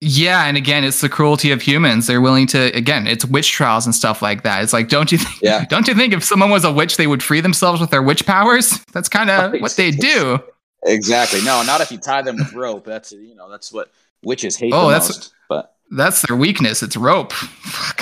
[0.00, 2.06] Yeah, and again, it's the cruelty of humans.
[2.06, 4.62] They're willing to again, it's witch trials and stuff like that.
[4.62, 5.42] It's like, don't you think?
[5.42, 5.64] Yeah.
[5.68, 8.24] Don't you think if someone was a witch, they would free themselves with their witch
[8.24, 8.78] powers?
[8.92, 10.38] That's kind of what they do.
[10.84, 11.40] Exactly.
[11.42, 12.84] No, not if you tie them with rope.
[12.84, 13.90] That's you know that's what
[14.22, 14.72] witches hate.
[14.72, 16.82] Oh, that's most, but that's their weakness.
[16.82, 17.32] It's rope.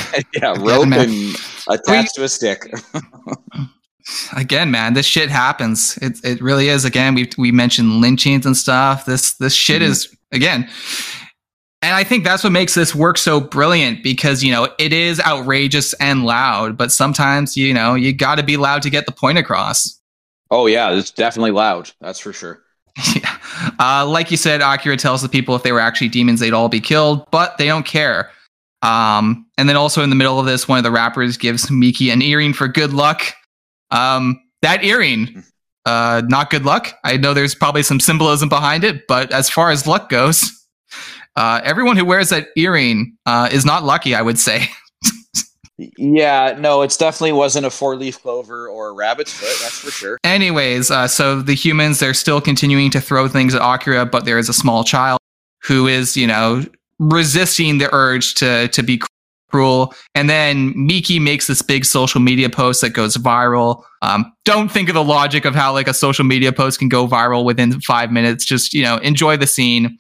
[0.34, 1.34] yeah, rope and
[1.68, 2.70] attached to a stick
[4.36, 5.96] again, man, this shit happens.
[5.98, 6.84] It it really is.
[6.84, 9.04] Again, we we mentioned lynchings and stuff.
[9.04, 9.92] This this shit mm-hmm.
[9.92, 10.68] is again.
[11.82, 15.20] And I think that's what makes this work so brilliant because, you know, it is
[15.20, 19.12] outrageous and loud, but sometimes, you know, you got to be loud to get the
[19.12, 20.00] point across.
[20.50, 21.92] Oh, yeah, it's definitely loud.
[22.00, 22.60] That's for sure.
[23.14, 23.36] yeah.
[23.78, 26.68] Uh, like you said, Akira tells the people if they were actually demons, they'd all
[26.68, 28.30] be killed, but they don't care.
[28.82, 32.10] Um, and then also in the middle of this, one of the rappers gives Miki
[32.10, 33.22] an earring for good luck.
[33.90, 35.44] Um, that earring,
[35.84, 36.94] uh, not good luck.
[37.04, 40.50] I know there's probably some symbolism behind it, but as far as luck goes,
[41.36, 44.14] uh, everyone who wears that earring uh, is not lucky.
[44.14, 44.68] I would say.
[45.98, 49.56] yeah, no, it definitely wasn't a four-leaf clover or a rabbit's foot.
[49.62, 50.18] That's for sure.
[50.24, 54.38] Anyways, uh, so the humans they're still continuing to throw things at Akira, but there
[54.38, 55.20] is a small child
[55.62, 56.64] who is, you know,
[56.98, 59.00] resisting the urge to to be
[59.50, 59.94] cruel.
[60.14, 63.82] And then Miki makes this big social media post that goes viral.
[64.02, 67.06] Um, don't think of the logic of how like a social media post can go
[67.06, 68.44] viral within five minutes.
[68.44, 69.98] Just you know, enjoy the scene.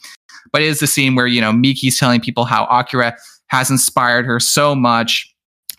[0.52, 3.16] But it is the scene where you know Miki's telling people how Akira
[3.48, 5.32] has inspired her so much.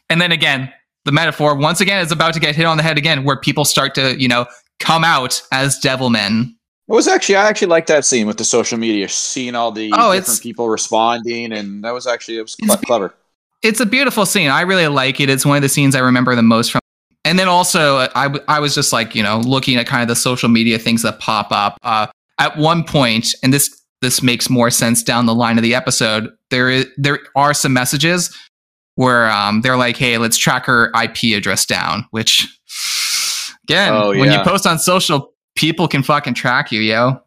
[0.09, 0.72] And then again,
[1.05, 3.65] the metaphor once again is about to get hit on the head again, where people
[3.65, 4.45] start to you know
[4.80, 6.53] come out as devil men.
[6.89, 9.91] It was actually I actually liked that scene with the social media, seeing all the
[9.93, 12.55] oh, different people responding, and that was actually it was
[12.86, 13.13] clever
[13.62, 14.49] it's a beautiful scene.
[14.49, 15.30] I really like it.
[15.30, 16.82] It's one of the scenes I remember the most from.
[17.26, 20.16] And then also, I, I was just like, you know, looking at kind of the
[20.16, 21.78] social media things that pop up.
[21.84, 22.08] Uh,
[22.39, 26.30] at one point, and this this makes more sense down the line of the episode.
[26.49, 28.36] There is there are some messages
[28.95, 32.47] where um, they're like, "Hey, let's track her IP address down." Which,
[33.64, 34.20] again, oh, yeah.
[34.20, 37.22] when you post on social, people can fucking track you, yo.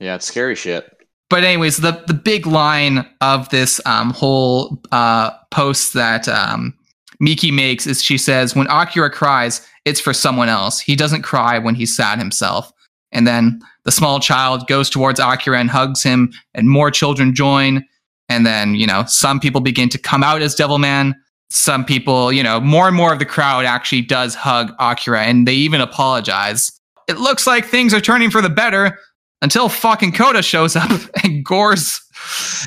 [0.00, 0.92] Yeah, it's scary shit.
[1.30, 6.74] But anyways, the the big line of this um, whole uh, post that um,
[7.20, 10.80] Miki makes is she says, "When Akira cries, it's for someone else.
[10.80, 12.72] He doesn't cry when he's sad himself."
[13.12, 17.84] And then the small child goes towards Akira and hugs him, and more children join.
[18.28, 21.14] And then, you know, some people begin to come out as Devilman.
[21.50, 25.48] Some people, you know, more and more of the crowd actually does hug Akira, and
[25.48, 26.70] they even apologize.
[27.08, 28.98] It looks like things are turning for the better
[29.42, 30.90] until fucking Koda shows up
[31.24, 32.00] and gores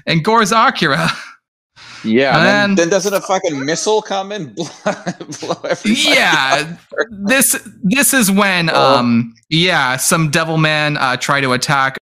[0.05, 1.09] and gores Akira.
[2.03, 4.65] Yeah, and then, then, doesn't a fucking missile come and blow,
[5.39, 6.15] blow everybody?
[6.15, 6.75] Yeah,
[7.11, 8.97] this this is when oh.
[8.97, 11.97] um yeah some Devilman uh, try to attack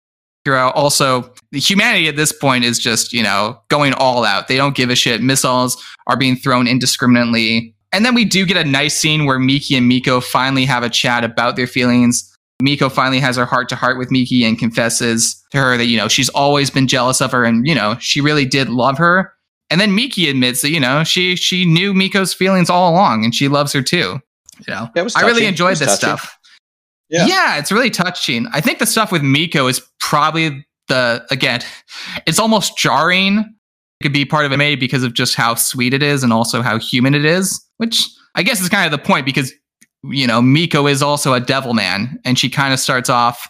[0.45, 0.69] Akira.
[0.69, 4.47] Also, humanity at this point is just you know going all out.
[4.47, 5.21] They don't give a shit.
[5.23, 9.75] Missiles are being thrown indiscriminately, and then we do get a nice scene where Miki
[9.75, 12.36] and Miko finally have a chat about their feelings.
[12.61, 15.97] Miko finally has her heart to heart with Miki and confesses to her that, you
[15.97, 19.33] know, she's always been jealous of her and, you know, she really did love her.
[19.69, 23.35] And then Miki admits that, you know, she she knew Miko's feelings all along and
[23.35, 24.19] she loves her too.
[24.67, 26.17] You know, I really enjoyed this touching.
[26.17, 26.37] stuff.
[27.09, 27.27] Yeah.
[27.27, 28.47] yeah, it's really touching.
[28.51, 31.61] I think the stuff with Miko is probably the again,
[32.25, 33.37] it's almost jarring.
[33.37, 36.61] It could be part of MA because of just how sweet it is and also
[36.61, 39.51] how human it is, which I guess is kind of the point because
[40.03, 43.49] you know, Miko is also a devil man, and she kind of starts off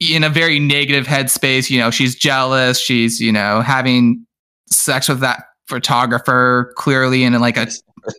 [0.00, 1.70] in a very negative headspace.
[1.70, 2.78] You know, she's jealous.
[2.78, 4.26] She's, you know, having
[4.70, 7.68] sex with that photographer clearly in like a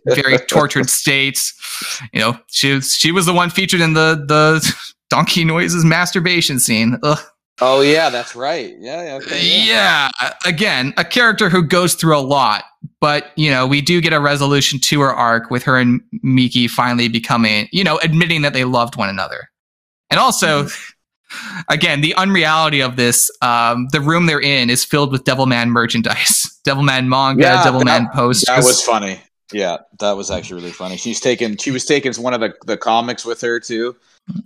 [0.06, 1.40] very tortured state.
[2.12, 4.74] You know, she she was the one featured in the the
[5.10, 6.98] Donkey Noises masturbation scene.
[7.02, 7.18] Ugh.
[7.60, 8.74] Oh yeah, that's right.
[8.78, 10.10] Yeah, okay, yeah.
[10.20, 10.32] yeah.
[10.46, 12.64] Again, a character who goes through a lot,
[13.00, 16.66] but you know, we do get a resolution to her arc with her and Miki
[16.66, 19.50] finally becoming, you know, admitting that they loved one another.
[20.10, 21.62] And also, mm-hmm.
[21.68, 26.58] again, the unreality of this, um, the room they're in is filled with Devilman merchandise,
[26.66, 28.46] Devilman manga, yeah, Devilman posters.
[28.46, 29.20] That was funny.
[29.52, 30.96] Yeah, that was actually really funny.
[30.96, 33.94] She's taken, she was taking one of the, the comics with her too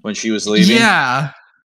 [0.02, 0.76] when she was leaving.
[0.76, 1.30] Yeah.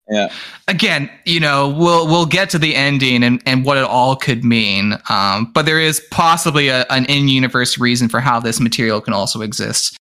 [0.10, 0.32] Yeah.
[0.68, 4.44] Again, you know, we'll we'll get to the ending and, and what it all could
[4.44, 4.98] mean.
[5.10, 9.42] Um, but there is possibly a, an in-universe reason for how this material can also
[9.42, 9.98] exist.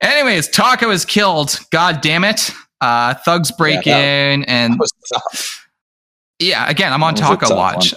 [0.00, 1.60] Anyways, Taco is killed.
[1.70, 2.50] God damn it.
[2.80, 4.78] Uh, thugs break yeah, in and
[6.38, 7.94] yeah, again, I'm on Tako watch.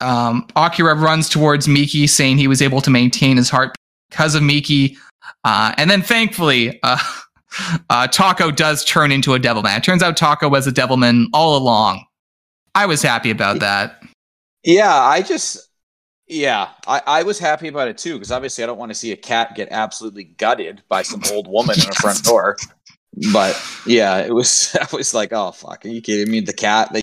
[0.00, 3.74] Um, Akira runs towards Miki, saying he was able to maintain his heart
[4.10, 4.96] because of Miki.
[5.44, 6.98] Uh, and then thankfully, uh,
[7.90, 9.76] uh, Tako does turn into a Devilman.
[9.78, 12.04] It turns out Taco was a Devilman all along.
[12.74, 14.02] I was happy about that.
[14.62, 15.68] Yeah, I just,
[16.26, 19.12] yeah, I, I was happy about it too because obviously I don't want to see
[19.12, 22.56] a cat get absolutely gutted by some old woman in a front door.
[23.32, 24.76] But yeah, it was.
[24.80, 26.40] I was like, oh fuck, are you kidding me?
[26.40, 26.92] The cat.
[26.92, 27.00] They-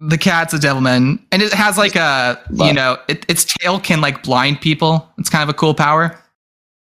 [0.00, 3.78] the cat's a devilman, and it has like a but, you know, it, its tail
[3.80, 5.08] can like blind people.
[5.18, 6.18] It's kind of a cool power.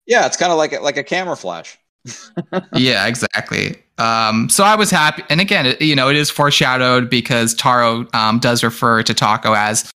[0.08, 1.78] Yeah, it's kind of like a, like a camera flash
[2.76, 3.76] yeah, exactly.
[3.98, 8.08] Um, so I was happy, and again, it, you know, it is foreshadowed because Taro
[8.14, 9.92] um, does refer to Taco as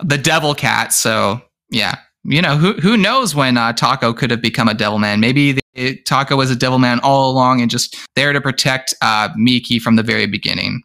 [0.00, 0.92] the Devil Cat.
[0.92, 1.40] So
[1.70, 5.20] yeah, you know, who who knows when uh, Tako could have become a Devil Man?
[5.20, 5.62] Maybe the,
[6.04, 9.96] Tako was a Devil Man all along and just there to protect uh, Miki from
[9.96, 10.82] the very beginning.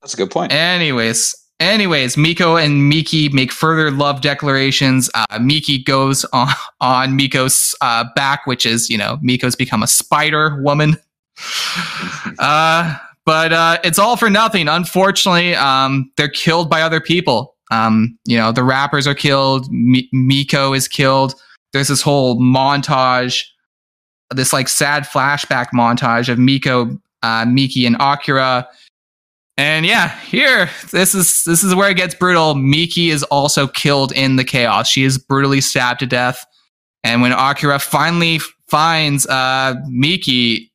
[0.00, 0.52] That's a good point.
[0.52, 5.10] Anyways, Anyways, Miko and Miki make further love declarations.
[5.14, 6.48] Uh, Miki goes on,
[6.80, 10.96] on Miko's uh, back, which is, you know, Miko's become a spider woman.
[12.38, 14.68] Uh, but uh, it's all for nothing.
[14.68, 17.56] Unfortunately, um, they're killed by other people.
[17.70, 19.66] Um, you know, the rappers are killed.
[19.70, 21.34] Miko is killed.
[21.72, 23.44] There's this whole montage,
[24.34, 28.66] this like sad flashback montage of Miko, uh, Miki, and Akira
[29.58, 32.54] and yeah, here this is this is where it gets brutal.
[32.54, 34.88] Miki is also killed in the chaos.
[34.88, 36.46] She is brutally stabbed to death.
[37.02, 38.38] And when Akira finally
[38.68, 40.70] finds uh, Miki,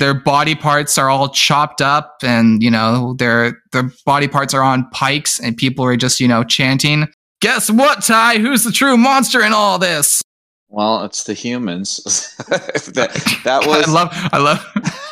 [0.00, 4.62] their body parts are all chopped up, and you know their their body parts are
[4.62, 7.06] on pikes, and people are just you know chanting.
[7.40, 8.38] Guess what, Ty?
[8.38, 10.22] Who's the true monster in all this?
[10.68, 11.98] Well, it's the humans.
[12.48, 13.86] that, that was.
[13.86, 14.08] I love.
[14.32, 15.05] I love.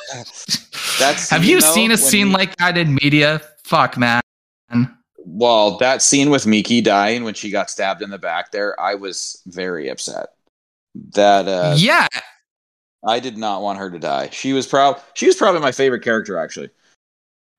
[0.99, 3.41] That's have you, know, seen a scene like that in media?
[3.65, 4.21] Fuck, man.
[5.27, 8.95] Well, that scene with Miki dying when she got stabbed in the back there, I
[8.95, 10.29] was very upset.
[11.15, 12.07] That uh Yeah.
[13.07, 14.31] I did not want her to die.
[14.31, 16.71] She was prob she was probably my favorite character actually.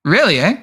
[0.04, 0.56] Really, eh?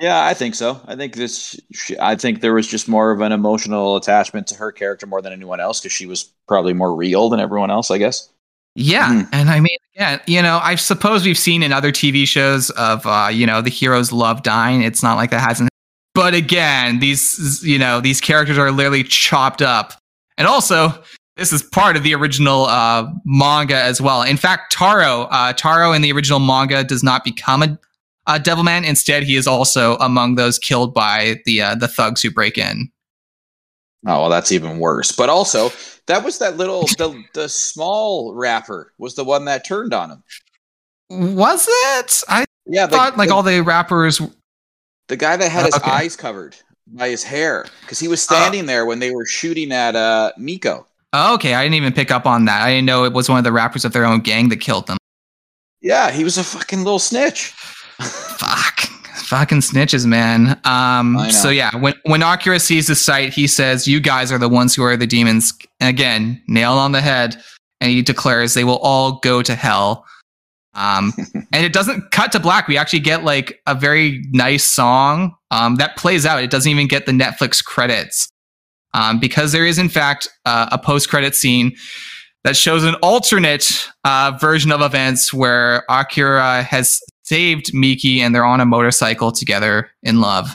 [0.00, 0.80] Yeah, I think so.
[0.86, 1.58] I think this.
[2.00, 5.32] I think there was just more of an emotional attachment to her character more than
[5.32, 7.90] anyone else because she was probably more real than everyone else.
[7.90, 8.28] I guess.
[8.74, 9.28] Yeah, mm.
[9.32, 13.06] and I mean, yeah, you know, I suppose we've seen in other TV shows of,
[13.06, 14.82] uh, you know, the heroes love dying.
[14.82, 15.70] It's not like that hasn't.
[16.14, 19.92] But again, these, you know, these characters are literally chopped up,
[20.36, 21.02] and also
[21.36, 24.22] this is part of the original uh, manga as well.
[24.22, 27.78] In fact, Taro, uh, Taro in the original manga does not become a
[28.26, 28.86] uh, Devilman.
[28.86, 32.90] Instead, he is also among those killed by the uh, the thugs who break in.
[34.06, 35.12] Oh well, that's even worse.
[35.12, 35.70] But also,
[36.06, 40.22] that was that little the the small rapper was the one that turned on him.
[41.10, 42.22] Was it?
[42.28, 44.20] I yeah, thought the, like the, all the rappers.
[45.08, 45.90] The guy that had his okay.
[45.90, 49.72] eyes covered by his hair because he was standing uh, there when they were shooting
[49.72, 50.86] at uh, Miko.
[51.14, 52.62] okay, I didn't even pick up on that.
[52.62, 54.86] I didn't know it was one of the rappers of their own gang that killed
[54.86, 54.96] them.
[55.80, 57.48] Yeah, he was a fucking little snitch.
[58.00, 58.93] Fuck.
[59.24, 60.60] Fucking snitches, man.
[60.64, 64.50] Um, so yeah, when when Akira sees the site, he says, "You guys are the
[64.50, 67.42] ones who are the demons." And again, nail on the head,
[67.80, 70.04] and he declares they will all go to hell.
[70.74, 71.12] Um,
[71.52, 72.68] and it doesn't cut to black.
[72.68, 76.42] We actually get like a very nice song um, that plays out.
[76.42, 78.28] It doesn't even get the Netflix credits
[78.92, 81.74] um, because there is, in fact, uh, a post-credit scene
[82.42, 88.44] that shows an alternate uh, version of events where Akira has saved Miki and they're
[88.44, 90.50] on a motorcycle together in love.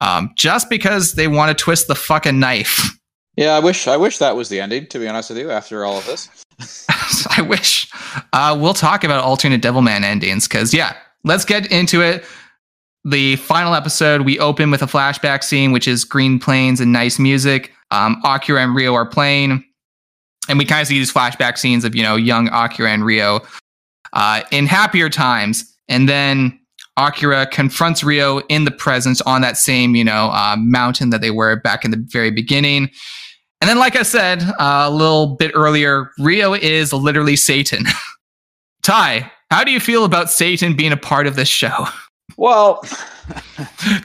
[0.00, 2.96] Um, just because they want to twist the fucking knife.
[3.36, 4.86] Yeah, I wish I wish that was the ending.
[4.88, 6.28] To be honest with you, after all of this,
[7.36, 7.90] I wish.
[8.32, 12.24] Uh, we'll talk about alternate Devilman endings because yeah, let's get into it.
[13.04, 17.18] The final episode, we open with a flashback scene, which is green plains and nice
[17.18, 17.72] music.
[17.90, 19.64] Um, Akira and Rio are playing,
[20.48, 23.40] and we kind of see these flashback scenes of you know young Akira and Rio
[24.12, 25.76] uh, in happier times.
[25.90, 26.58] And then
[26.96, 31.30] Akira confronts Rio in the presence on that same, you know, uh, mountain that they
[31.30, 32.90] were back in the very beginning.
[33.60, 37.84] And then, like I said uh, a little bit earlier, Rio is literally Satan.
[38.82, 41.86] Ty, how do you feel about Satan being a part of this show?
[42.36, 42.80] Well,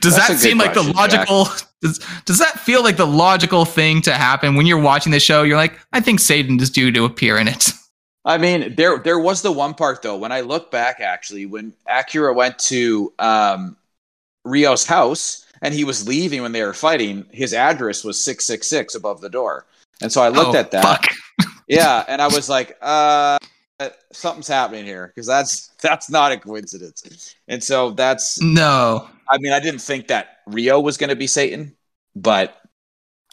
[0.01, 1.47] does that seem like question, the logical?
[1.81, 5.43] Does, does that feel like the logical thing to happen when you're watching the show?
[5.43, 7.69] You're like, I think Satan is due to appear in it.
[8.25, 11.73] I mean, there there was the one part though when I look back actually when
[11.85, 13.77] Akira went to um,
[14.43, 18.67] Ryo's house and he was leaving when they were fighting, his address was six six
[18.67, 19.65] six above the door,
[20.01, 21.05] and so I looked oh, at that.
[21.67, 23.37] yeah, and I was like, uh,
[24.11, 29.07] something's happening here because that's that's not a coincidence, and so that's no.
[29.29, 31.75] I mean, I didn't think that Rio was going to be Satan,
[32.15, 32.61] but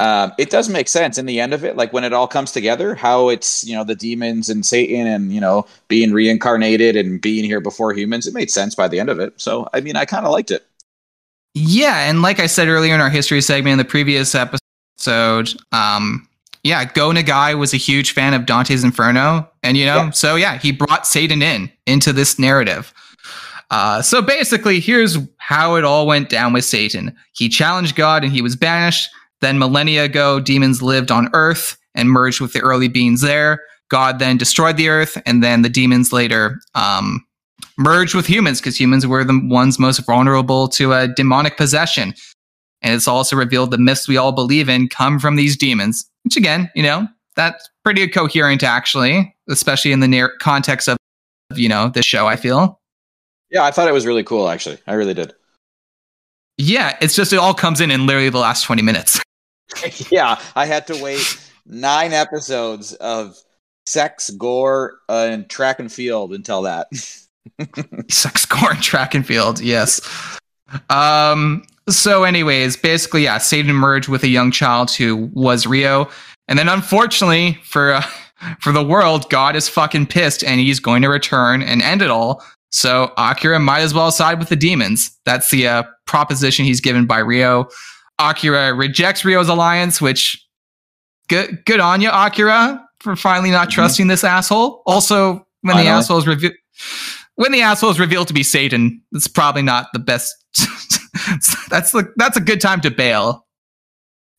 [0.01, 2.51] um, it does make sense in the end of it, like when it all comes
[2.53, 7.21] together, how it's you know the demons and Satan and you know being reincarnated and
[7.21, 8.27] being here before humans.
[8.27, 9.41] It made sense by the end of it.
[9.41, 10.67] So I mean, I kind of liked it.
[11.55, 16.27] Yeah, and like I said earlier in our history segment in the previous episode, um,
[16.65, 20.11] yeah, Go Nagai was a huge fan of Dante's Inferno, and you know, yeah.
[20.11, 22.95] so yeah, he brought Satan in into this narrative.
[23.71, 27.17] Uh, so basically, here's how it all went down with Satan.
[27.33, 29.09] He challenged God and he was banished.
[29.43, 33.61] Then millennia ago, demons lived on Earth and merged with the early beings there.
[33.91, 37.27] God then destroyed the Earth, and then the demons later um,
[37.77, 42.15] merged with humans because humans were the ones most vulnerable to a demonic possession.
[42.81, 46.37] And it's also revealed the myths we all believe in come from these demons, which
[46.37, 50.97] again, you know, that's pretty coherent actually, especially in the near context of,
[51.55, 52.81] you know, this show, I feel.
[53.51, 54.79] Yeah, I thought it was really cool actually.
[54.87, 55.35] I really did.
[56.59, 59.21] Yeah, it's just it all comes in in literally the last 20 minutes.
[60.11, 63.37] yeah, I had to wait nine episodes of
[63.87, 66.89] sex, gore, uh, and track and field until that.
[68.09, 69.61] sex, gore, and track and field.
[69.61, 70.01] Yes.
[70.91, 71.65] Um.
[71.89, 76.09] So, anyways, basically, yeah, Satan merged with a young child who was Rio,
[76.49, 78.03] and then unfortunately for uh,
[78.61, 82.11] for the world, God is fucking pissed, and he's going to return and end it
[82.11, 82.45] all.
[82.71, 85.19] So Akira might as well side with the demons.
[85.27, 87.69] That's the uh, proposition he's given by Ryo.
[88.19, 90.45] Akira rejects Rio's alliance, which
[91.29, 93.75] good good on you, Akira, for finally not mm-hmm.
[93.75, 94.83] trusting this asshole.
[94.87, 96.55] Also, when the asshole is revealed
[97.37, 100.35] when the asshole is revealed to be Satan, it's probably not the best.
[101.71, 103.47] that's the that's a good time to bail.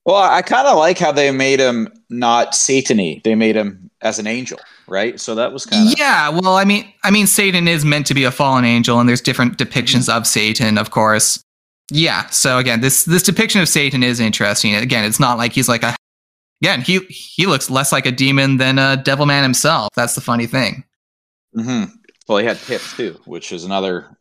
[0.05, 3.24] Well, I kind of like how they made him not Satany.
[3.24, 5.17] They made him as an angel, right?
[5.17, 6.30] So that was kind of yeah.
[6.30, 9.21] Well, I mean, I mean, Satan is meant to be a fallen angel, and there's
[9.21, 10.17] different depictions mm-hmm.
[10.17, 11.43] of Satan, of course
[11.91, 15.67] yeah so again this this depiction of satan is interesting again it's not like he's
[15.69, 15.95] like a
[16.61, 20.21] again he he looks less like a demon than a devil man himself that's the
[20.21, 20.84] funny thing
[21.55, 21.91] mm-hmm.
[22.27, 24.17] well he had pips too which is another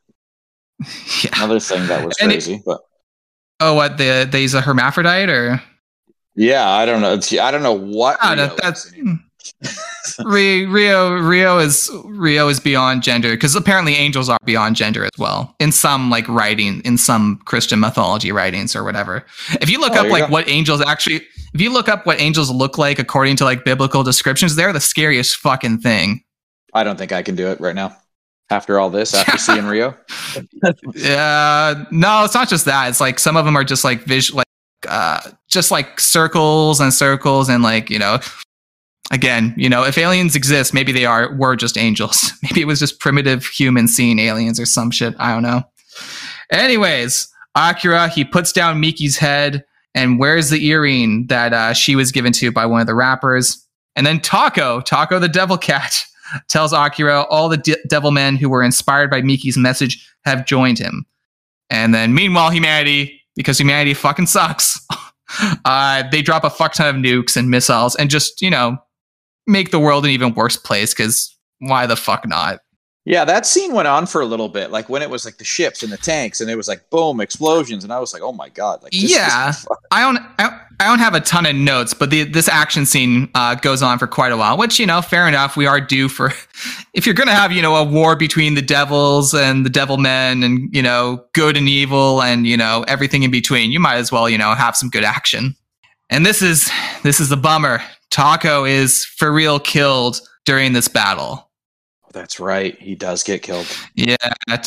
[1.23, 1.31] Yeah.
[1.37, 2.81] Another thing that was crazy, it, but
[3.61, 5.63] oh, what the these a hermaphrodite or?
[6.35, 7.15] Yeah, I don't know.
[7.15, 8.19] It's, I don't know what.
[8.23, 8.93] Oh, that, that's
[10.25, 15.55] Rio Rio is Rio is beyond gender because apparently angels are beyond gender as well
[15.61, 19.25] in some like writing in some Christian mythology writings or whatever.
[19.61, 20.33] If you look oh, up like go.
[20.33, 21.17] what angels actually,
[21.55, 24.81] if you look up what angels look like according to like biblical descriptions, they're the
[24.81, 26.23] scariest fucking thing.
[26.75, 27.97] I don't think I can do it right now.
[28.51, 29.97] After all this, after seeing Rio.
[30.95, 32.89] yeah, no, it's not just that.
[32.89, 34.47] It's like some of them are just like visual, like
[34.89, 38.19] uh, just like circles and circles and like you know
[39.13, 42.33] again, you know, if aliens exist, maybe they are were just angels.
[42.43, 45.15] Maybe it was just primitive humans seeing aliens or some shit.
[45.19, 45.63] I don't know.
[46.51, 52.11] Anyways, Akira he puts down Miki's head and wears the earring that uh, she was
[52.11, 53.65] given to by one of the rappers.
[53.95, 56.03] And then Taco, Taco the Devil Cat,
[56.49, 60.79] tells Akira all the de- devil men who were inspired by Miki's message have joined
[60.79, 61.05] him.
[61.69, 64.81] And then meanwhile, humanity, because humanity fucking sucks,
[65.65, 68.79] uh, they drop a fuck ton of nukes and missiles and just, you know,
[69.47, 72.61] make the world an even worse place because why the fuck not?
[73.05, 75.45] Yeah, that scene went on for a little bit, like when it was like the
[75.45, 78.31] ships and the tanks, and it was like boom explosions, and I was like, oh
[78.31, 79.47] my god, like this, yeah.
[79.53, 82.87] This I don't, I, I, don't have a ton of notes, but the, this action
[82.87, 85.57] scene uh, goes on for quite a while, which you know, fair enough.
[85.57, 86.33] We are due for
[86.95, 90.45] if you're gonna have you know a war between the devils and the devil men,
[90.45, 93.73] and you know good and evil, and you know everything in between.
[93.73, 95.57] You might as well you know have some good action.
[96.13, 96.71] And this is
[97.03, 97.83] this is the bummer.
[98.11, 101.51] Taco is for real killed during this battle.
[102.13, 102.79] That's right.
[102.79, 103.67] He does get killed.
[103.95, 104.17] Yeah.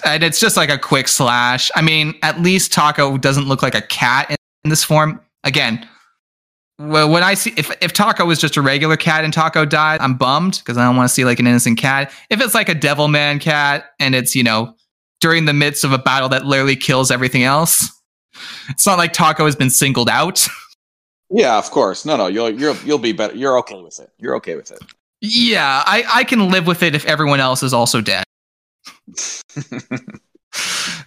[0.03, 1.69] And it's just like a quick slash.
[1.75, 5.21] I mean, at least Taco doesn't look like a cat in this form.
[5.43, 5.87] Again,
[6.79, 10.01] well, when I see if, if Taco was just a regular cat and Taco died,
[10.01, 12.11] I'm bummed because I don't want to see like an innocent cat.
[12.31, 14.73] If it's like a devil man cat and it's, you know,
[15.21, 17.91] during the midst of a battle that literally kills everything else,
[18.69, 20.47] it's not like Taco has been singled out.
[21.29, 22.05] Yeah, of course.
[22.05, 23.35] No, no, you'll you'll you'll be better.
[23.35, 24.11] You're okay with it.
[24.17, 24.79] You're okay with it.
[25.21, 28.23] Yeah, I I can live with it if everyone else is also dead.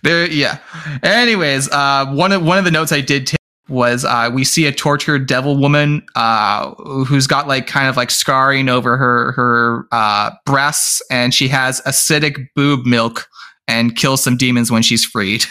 [0.03, 0.59] there, yeah.
[1.03, 3.39] Anyways, uh, one of one of the notes I did take
[3.69, 8.11] was uh, we see a tortured devil woman uh, who's got like kind of like
[8.11, 13.29] scarring over her her uh, breasts, and she has acidic boob milk
[13.69, 15.45] and kills some demons when she's freed.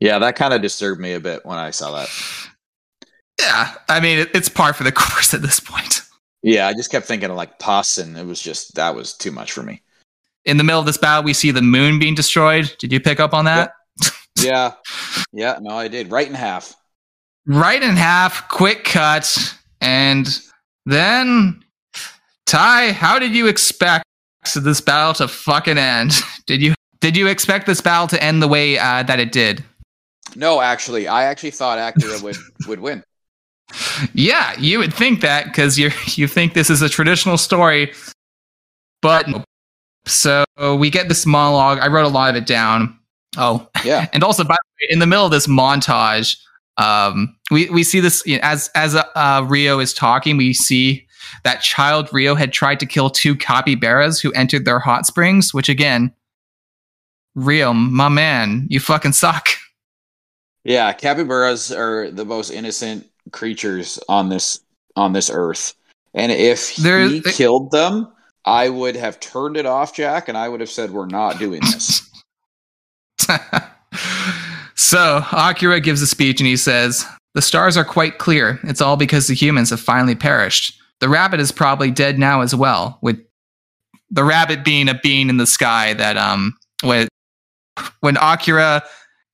[0.00, 2.10] Yeah, that kind of disturbed me a bit when I saw that.
[3.40, 6.02] Yeah, I mean it, it's par for the course at this point.
[6.42, 9.30] Yeah, I just kept thinking of like pus, and it was just that was too
[9.30, 9.82] much for me.
[10.44, 12.72] In the middle of this battle, we see the moon being destroyed.
[12.78, 13.72] Did you pick up on that?
[14.40, 14.74] yeah,
[15.32, 16.10] yeah, no, I did.
[16.10, 16.74] Right in half.
[17.46, 18.48] Right in half.
[18.48, 20.28] Quick cut, and
[20.84, 21.64] then
[22.46, 24.04] Ty, how did you expect
[24.54, 26.12] this battle to fucking end?
[26.46, 29.64] Did you did you expect this battle to end the way uh, that it did?
[30.36, 32.36] No, actually, I actually thought Akira would
[32.68, 33.02] would win.
[34.14, 37.92] Yeah, you would think that because you you think this is a traditional story,
[39.02, 39.26] but
[40.06, 40.44] so
[40.78, 41.78] we get this monologue.
[41.78, 42.98] I wrote a lot of it down.
[43.36, 46.36] Oh, yeah, and also by the way, in the middle of this montage,
[46.76, 50.36] um, we we see this you know, as as uh, Rio is talking.
[50.36, 51.06] We see
[51.42, 55.52] that child Rio had tried to kill two capybaras who entered their hot springs.
[55.52, 56.12] Which again,
[57.34, 59.48] Rio, my man, you fucking suck.
[60.64, 64.60] Yeah, capybaras are the most innocent creatures on this
[64.96, 65.74] on this earth.
[66.14, 68.08] And if There's, he killed them,
[68.44, 71.60] I would have turned it off, Jack, and I would have said, "We're not doing
[71.60, 72.08] this."
[74.74, 77.04] so Akira gives a speech, and he says,
[77.34, 78.58] "The stars are quite clear.
[78.62, 80.80] It's all because the humans have finally perished.
[81.00, 82.98] The rabbit is probably dead now as well.
[83.02, 83.20] With
[84.10, 87.08] the rabbit being a being in the sky that um when
[88.00, 88.82] when Akira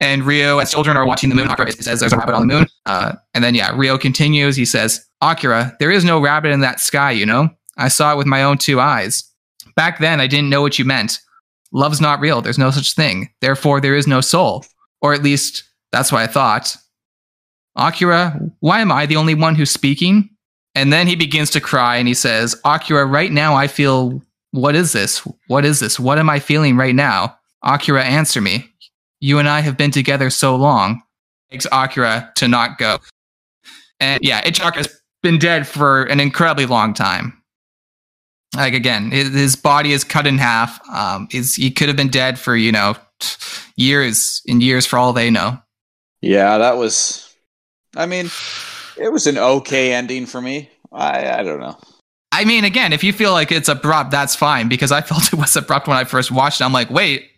[0.02, 1.48] and Rio, as children, are watching the moon.
[1.48, 2.66] Akira says there's a rabbit on the moon.
[2.86, 4.56] Uh, and then, yeah, Rio continues.
[4.56, 7.48] He says, Akira, there is no rabbit in that sky, you know?
[7.76, 9.22] I saw it with my own two eyes.
[9.76, 11.20] Back then, I didn't know what you meant.
[11.72, 12.42] Love's not real.
[12.42, 13.30] There's no such thing.
[13.40, 14.64] Therefore, there is no soul.
[15.00, 16.76] Or at least, that's what I thought.
[17.76, 20.28] Akira, why am I the only one who's speaking?
[20.74, 24.74] And then he begins to cry and he says, Akira, right now I feel, what
[24.74, 25.18] is this?
[25.46, 26.00] What is this?
[26.00, 27.38] What am I feeling right now?
[27.62, 28.68] Akira, answer me.
[29.22, 31.00] You and I have been together so long.
[31.52, 32.98] Makes Akira to not go.
[34.00, 37.40] And yeah, Ichika's been dead for an incredibly long time.
[38.56, 40.80] Like again, his body is cut in half.
[40.90, 42.96] Um, is he could have been dead for you know
[43.76, 45.56] years and years for all they know.
[46.20, 47.32] Yeah, that was.
[47.96, 48.28] I mean,
[48.98, 50.68] it was an okay ending for me.
[50.90, 51.78] I I don't know.
[52.32, 55.38] I mean, again, if you feel like it's abrupt, that's fine because I felt it
[55.38, 56.64] was abrupt when I first watched it.
[56.64, 57.28] I'm like, wait,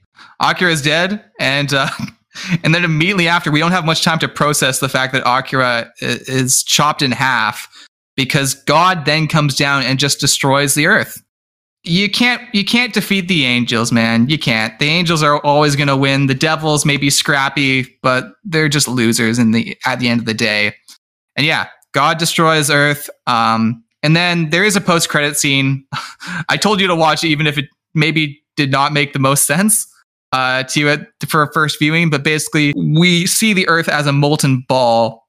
[0.41, 1.89] Akira is dead, and uh,
[2.63, 5.93] and then immediately after, we don't have much time to process the fact that Akira
[6.01, 7.69] is chopped in half
[8.17, 11.23] because God then comes down and just destroys the earth.
[11.87, 14.29] You can't you can't defeat the angels, man.
[14.29, 14.79] You can't.
[14.79, 16.27] The angels are always going to win.
[16.27, 20.27] The devils may be scrappy, but they're just losers in the at the end of
[20.27, 20.75] the day.
[21.37, 23.11] And yeah, God destroys Earth.
[23.27, 25.85] Um, and then there is a post credit scene.
[26.49, 29.47] I told you to watch it, even if it maybe did not make the most
[29.47, 29.87] sense
[30.35, 32.11] uh, to it for first viewing.
[32.11, 35.25] But basically, we see the Earth as a molten ball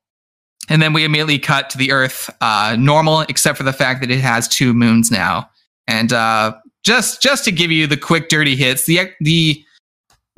[0.70, 4.12] and then we immediately cut to the Earth uh, normal, except for the fact that
[4.12, 5.49] it has two moons now.
[5.88, 9.64] And uh, just just to give you the quick dirty hits, the the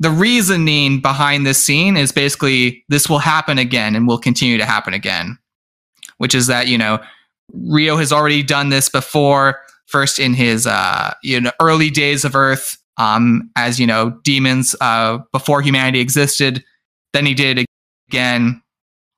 [0.00, 4.66] the reasoning behind this scene is basically this will happen again and will continue to
[4.66, 5.38] happen again,
[6.18, 6.98] which is that you know
[7.52, 12.36] Rio has already done this before, first in his uh, you know early days of
[12.36, 16.62] Earth, um, as you know demons uh, before humanity existed.
[17.12, 17.64] Then he did
[18.10, 18.60] again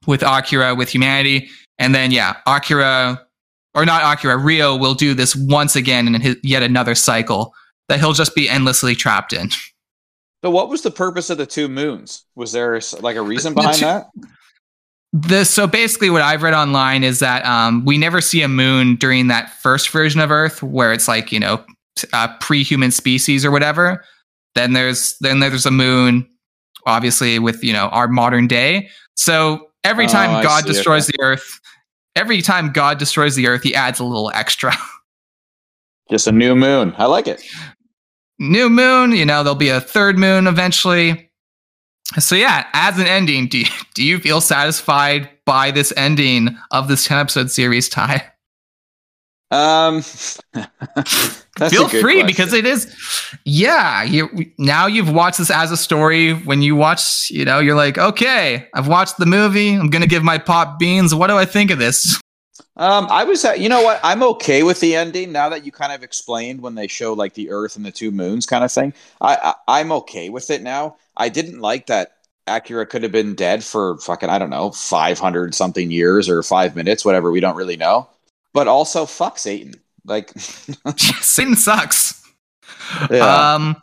[0.07, 1.49] with Akira with humanity.
[1.79, 3.21] And then, yeah, Akira,
[3.75, 7.55] or not Akira, Rio will do this once again in his, yet another cycle
[7.89, 9.49] that he'll just be endlessly trapped in.
[10.43, 12.25] But what was the purpose of the two moons?
[12.35, 14.07] Was there like a reason behind two, that?
[15.13, 18.97] The, so basically, what I've read online is that um, we never see a moon
[18.97, 21.63] during that first version of Earth, where it's like you know
[22.13, 24.05] uh, pre-human species or whatever.
[24.55, 26.29] Then there's then there's a moon,
[26.87, 28.89] obviously with you know our modern day.
[29.17, 31.61] So Every oh, time oh, God destroys the earth,
[32.15, 34.73] every time God destroys the earth, he adds a little extra.
[36.11, 36.95] Just a new moon.
[36.99, 37.43] I like it.
[38.39, 41.31] New moon, you know, there'll be a third moon eventually.
[42.19, 46.89] So yeah, as an ending, do you, do you feel satisfied by this ending of
[46.89, 48.25] this 10 episode series, Ty?
[49.51, 50.03] Um,
[51.69, 52.27] feel free question.
[52.27, 52.95] because it is,
[53.45, 54.03] yeah.
[54.05, 54.29] You
[54.59, 56.33] now you've watched this as a story.
[56.33, 59.75] When you watch, you know, you're like, okay, I've watched the movie.
[59.75, 61.15] I'm gonna give my pop beans.
[61.15, 62.21] What do I think of this?
[62.77, 64.01] Um, I was, you know what?
[64.03, 67.35] I'm okay with the ending now that you kind of explained when they show like
[67.35, 68.95] the Earth and the two moons kind of thing.
[69.21, 70.97] I, I I'm okay with it now.
[71.17, 75.55] I didn't like that Akira could have been dead for fucking I don't know 500
[75.55, 77.33] something years or five minutes, whatever.
[77.33, 78.09] We don't really know
[78.53, 79.75] but also fuck Satan.
[80.05, 80.31] Like
[80.97, 82.23] Satan sucks.
[83.11, 83.55] Yeah.
[83.55, 83.77] Um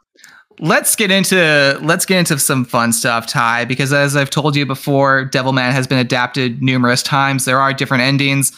[0.59, 4.65] let's get into let's get into some fun stuff, Ty, because as I've told you
[4.65, 7.45] before, Devilman has been adapted numerous times.
[7.45, 8.51] There are different endings.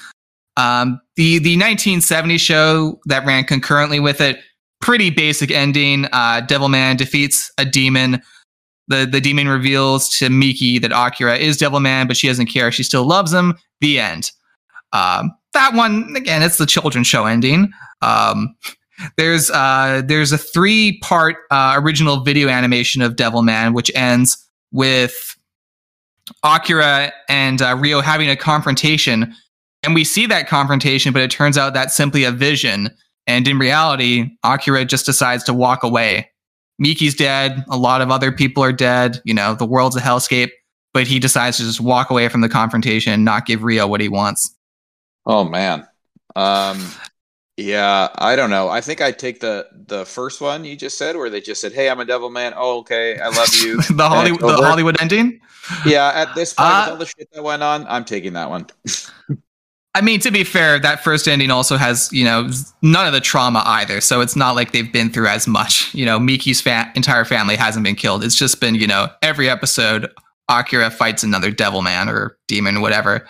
[0.58, 4.40] Um, the the 1970 show that ran concurrently with it,
[4.82, 6.06] pretty basic ending.
[6.06, 8.22] Uh, Devilman defeats a demon.
[8.88, 12.72] The the demon reveals to Miki that Akira is Devilman, but she doesn't care.
[12.72, 13.56] She still loves him.
[13.82, 14.32] The end.
[14.94, 17.72] Um, that one again, it's the children's show ending.
[18.02, 18.56] Um,
[19.18, 24.38] there's uh, there's a three part uh, original video animation of Devilman, which ends
[24.72, 25.38] with
[26.44, 29.34] Akira and uh, Ryo having a confrontation,
[29.84, 32.90] and we see that confrontation, but it turns out that's simply a vision.
[33.28, 36.30] And in reality, Akira just decides to walk away.
[36.80, 37.64] Miki's dead.
[37.70, 39.22] A lot of other people are dead.
[39.24, 40.50] You know, the world's a hellscape.
[40.94, 44.02] But he decides to just walk away from the confrontation and not give Rio what
[44.02, 44.56] he wants.
[45.30, 45.88] Oh man.
[46.36, 46.84] Um
[47.56, 48.70] yeah, I don't know.
[48.70, 51.74] I think I'd take the the first one you just said where they just said,
[51.74, 53.20] "Hey, I'm a devil man." Oh, okay.
[53.20, 53.82] I love you.
[53.96, 55.42] the Hollywood the Hollywood ending?
[55.86, 58.50] Yeah, at this point uh, with all the shit that went on, I'm taking that
[58.50, 58.68] one.
[59.96, 62.50] I mean, to be fair, that first ending also has, you know,
[62.82, 64.00] none of the trauma either.
[64.00, 65.94] So it's not like they've been through as much.
[65.94, 68.24] You know, Miki's fa- entire family hasn't been killed.
[68.24, 70.10] It's just been, you know, every episode,
[70.48, 73.28] Akira fights another devil man or demon, whatever.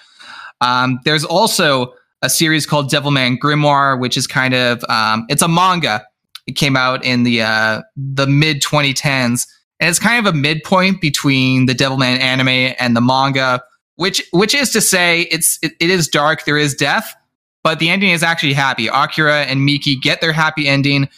[0.62, 5.47] Um, there's also a series called Devilman Grimoire, which is kind of um, it's a
[5.47, 6.05] manga.
[6.47, 9.47] It came out in the uh, the mid 2010s,
[9.80, 13.62] and it's kind of a midpoint between the Devilman anime and the manga.
[13.95, 16.45] Which which is to say, it's it, it is dark.
[16.45, 17.14] There is death,
[17.64, 18.88] but the ending is actually happy.
[18.88, 21.10] Akira and Miki get their happy ending,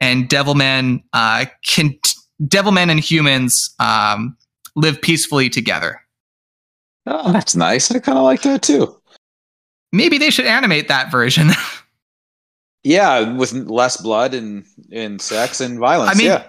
[0.00, 1.98] and Devilman uh, can
[2.42, 4.36] Devilman and humans um,
[4.76, 6.01] live peacefully together.
[7.06, 7.90] Oh, that's nice.
[7.90, 8.96] I kind of like that too.
[9.92, 11.50] Maybe they should animate that version.
[12.84, 16.14] yeah, with less blood and, and sex and violence.
[16.14, 16.46] I mean, yeah.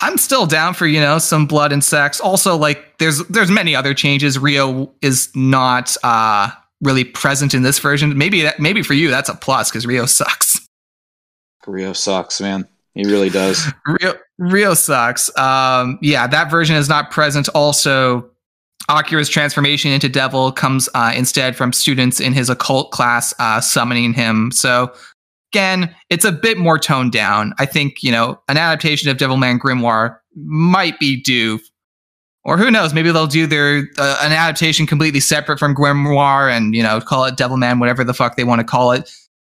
[0.00, 2.20] I'm still down for you know some blood and sex.
[2.20, 4.38] Also, like there's there's many other changes.
[4.38, 6.50] Rio is not uh,
[6.80, 8.18] really present in this version.
[8.18, 10.66] Maybe that maybe for you that's a plus because Rio sucks.
[11.66, 12.66] Rio sucks, man.
[12.94, 13.72] He really does.
[13.86, 15.34] Rio Ryo sucks.
[15.38, 17.48] Um, yeah, that version is not present.
[17.50, 18.28] Also,
[18.88, 24.12] Akira's transformation into devil comes uh, instead from students in his occult class uh, summoning
[24.12, 24.50] him.
[24.50, 24.92] So
[25.52, 27.54] again, it's a bit more toned down.
[27.58, 31.60] I think you know an adaptation of Devilman Grimoire might be due.
[32.44, 32.92] Or who knows?
[32.92, 37.24] Maybe they'll do their uh, an adaptation completely separate from Grimoire and you know call
[37.24, 39.08] it Devilman, whatever the fuck they want to call it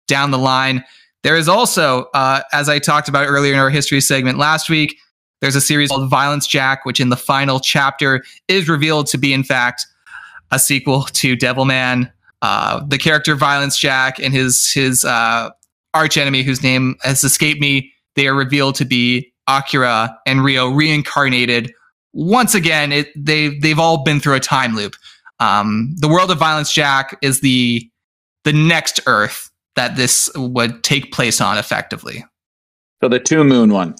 [0.07, 0.85] down the line.
[1.23, 4.97] There is also, uh, as I talked about earlier in our history segment last week,
[5.41, 9.33] there's a series called Violence Jack, which in the final chapter is revealed to be,
[9.33, 9.87] in fact,
[10.51, 12.11] a sequel to Devilman.
[12.43, 15.51] Uh, the character Violence Jack and his his uh,
[15.95, 21.73] whose name has escaped me, they are revealed to be Akira and Rio reincarnated.
[22.13, 24.95] Once again, it, they they've all been through a time loop.
[25.41, 27.89] Um, the world of Violence Jack is the
[28.45, 32.25] the next Earth that this would take place on effectively.
[33.03, 33.95] So the two moon one.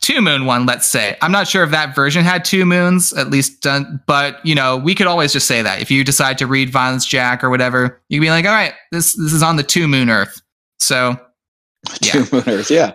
[0.00, 1.16] Two moon one, let's say.
[1.20, 4.76] I'm not sure if that version had two moons, at least done, but you know,
[4.76, 5.82] we could always just say that.
[5.82, 8.74] If you decide to read Violence Jack or whatever, you can be like, all right,
[8.92, 10.40] this this is on the two moon Earth.
[10.80, 11.16] So
[12.00, 12.12] yeah.
[12.12, 12.92] Two moon Earth, yeah.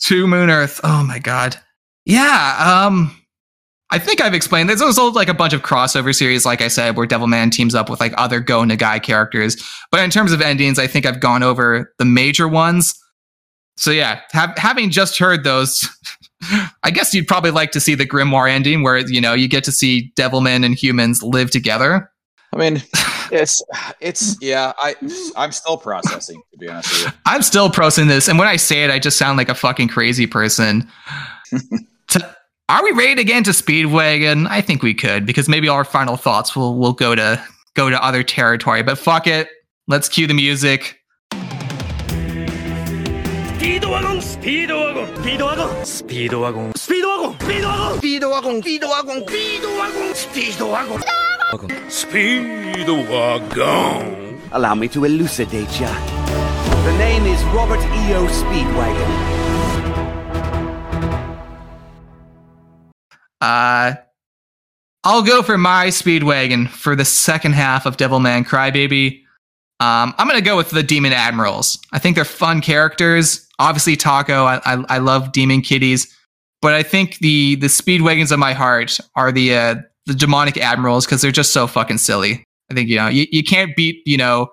[0.00, 0.80] Two moon Earth.
[0.84, 1.56] Oh my god.
[2.04, 2.86] Yeah.
[2.86, 3.16] Um
[3.90, 6.96] I think I've explained there's also like a bunch of crossover series, like I said,
[6.96, 9.62] where Devilman teams up with like other Go Nagai characters.
[9.90, 12.94] But in terms of endings, I think I've gone over the major ones.
[13.76, 15.88] So yeah, have, having just heard those,
[16.82, 19.64] I guess you'd probably like to see the Grimoire ending, where you know you get
[19.64, 22.10] to see Devilman and humans live together.
[22.52, 22.82] I mean,
[23.32, 23.62] it's
[24.00, 24.72] it's yeah.
[24.78, 24.94] I
[25.36, 27.18] I'm still processing to be honest with you.
[27.26, 29.88] I'm still processing this, and when I say it, I just sound like a fucking
[29.88, 30.88] crazy person.
[32.08, 32.36] to,
[32.68, 34.46] are we ready to get into Speedwagon?
[34.48, 37.42] I think we could because maybe our final thoughts will will go to
[37.74, 38.82] go to other territory.
[38.82, 39.48] But fuck it,
[39.88, 40.98] let's cue the music.
[43.62, 50.98] Speedwagon, Speedwagon, Speedwagon, Speedwagon, Speedwagon, Speedwagon, Speedwagon, Speedwagon, Speedwagon,
[51.54, 51.78] Speedwagon,
[53.46, 54.40] Speedwagon.
[54.50, 55.94] Allow me to elucidate ya.
[56.82, 58.26] The name is Robert E.O.
[58.26, 59.12] Speedwagon.
[63.40, 63.94] Uh,
[65.04, 69.21] I'll go for my Speedwagon for the second half of Devilman Crybaby.
[69.82, 71.76] Um, I'm going to go with the Demon Admirals.
[71.92, 73.48] I think they're fun characters.
[73.58, 76.06] Obviously, Taco, I, I, I love Demon Kitties.
[76.60, 79.74] But I think the the Speedwagons of my heart are the uh,
[80.06, 82.44] the demonic admirals because they're just so fucking silly.
[82.70, 84.46] I think you know you, you can't beat you know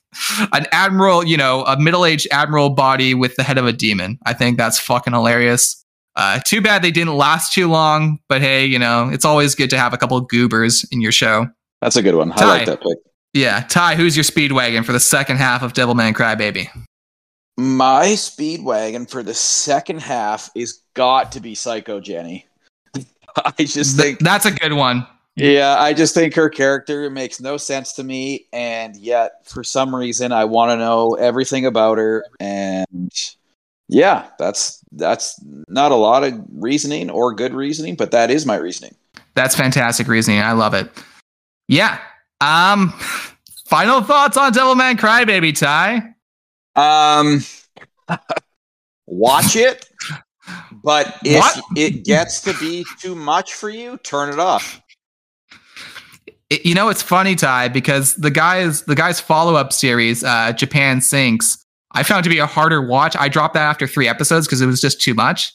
[0.52, 4.18] an admiral you know a middle aged admiral body with the head of a demon.
[4.26, 5.84] I think that's fucking hilarious.
[6.16, 9.70] Uh, too bad they didn't last too long, but hey, you know, it's always good
[9.70, 11.46] to have a couple goobers in your show.
[11.80, 12.32] That's a good one.
[12.32, 12.98] Ty, I like that pick.
[13.32, 13.64] Yeah.
[13.68, 16.68] Ty, who's your speedwagon for the second half of Devilman Crybaby?
[17.56, 22.46] My speedwagon for the second half is got to be Psycho Jenny.
[23.36, 25.06] I just think Th- that's a good one.
[25.34, 29.94] Yeah, I just think her character makes no sense to me, and yet for some
[29.94, 33.10] reason I want to know everything about her, and
[33.88, 38.56] yeah, that's that's not a lot of reasoning or good reasoning, but that is my
[38.56, 38.94] reasoning.
[39.34, 40.40] That's fantastic reasoning.
[40.40, 40.90] I love it.
[41.66, 41.98] Yeah.
[42.42, 42.92] Um
[43.66, 46.14] final thoughts on Devilman Crybaby, Ty?
[46.76, 47.40] Um
[49.06, 49.88] watch it.
[50.82, 51.62] But if what?
[51.76, 54.82] it gets to be too much for you, turn it off.
[56.50, 60.52] It, you know, it's funny, Ty, because the guy's the guy's follow up series, uh,
[60.52, 61.62] Japan Sinks,
[61.94, 63.16] I found to be a harder watch.
[63.16, 65.52] I dropped that after three episodes because it was just too much.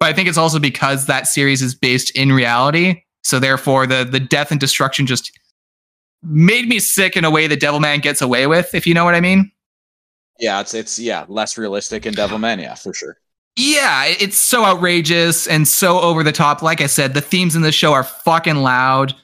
[0.00, 3.02] But I think it's also because that series is based in reality.
[3.22, 5.30] So therefore, the the death and destruction just
[6.24, 9.14] made me sick in a way that Devilman gets away with, if you know what
[9.14, 9.50] I mean.
[10.40, 13.16] Yeah, it's it's yeah less realistic in Devilman, yeah, for sure.
[13.56, 16.60] Yeah, it's so outrageous and so over the top.
[16.60, 19.14] Like I said, the themes in the show are fucking loud,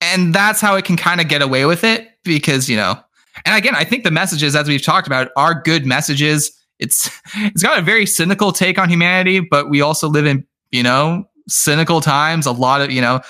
[0.00, 3.00] and that's how it can kind of get away with it because you know
[3.44, 6.52] and again, I think the messages, as we've talked about, are good messages.
[6.78, 10.82] It's it's got a very cynical take on humanity, but we also live in you
[10.82, 12.46] know cynical times.
[12.46, 13.20] A lot of you know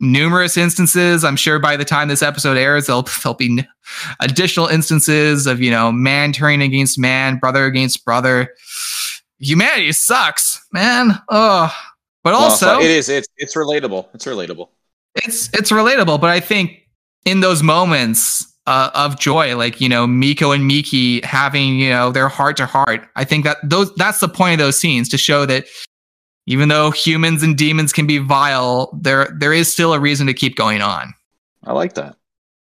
[0.00, 1.24] numerous instances.
[1.24, 3.64] I'm sure by the time this episode airs, there'll there'll be
[4.20, 8.54] additional instances of you know man turning against man, brother against brother.
[9.38, 11.20] Humanity sucks, man.
[11.28, 11.74] Oh,
[12.24, 13.08] but also well, it is.
[13.08, 14.08] It's it's relatable.
[14.14, 14.68] It's relatable.
[15.14, 16.86] It's it's relatable, but I think
[17.24, 22.10] in those moments uh, of joy, like you know Miko and Miki having you know
[22.10, 23.08] their heart to heart.
[23.16, 25.66] I think that those that's the point of those scenes to show that
[26.46, 30.34] even though humans and demons can be vile, there there is still a reason to
[30.34, 31.12] keep going on.
[31.64, 32.16] I like that.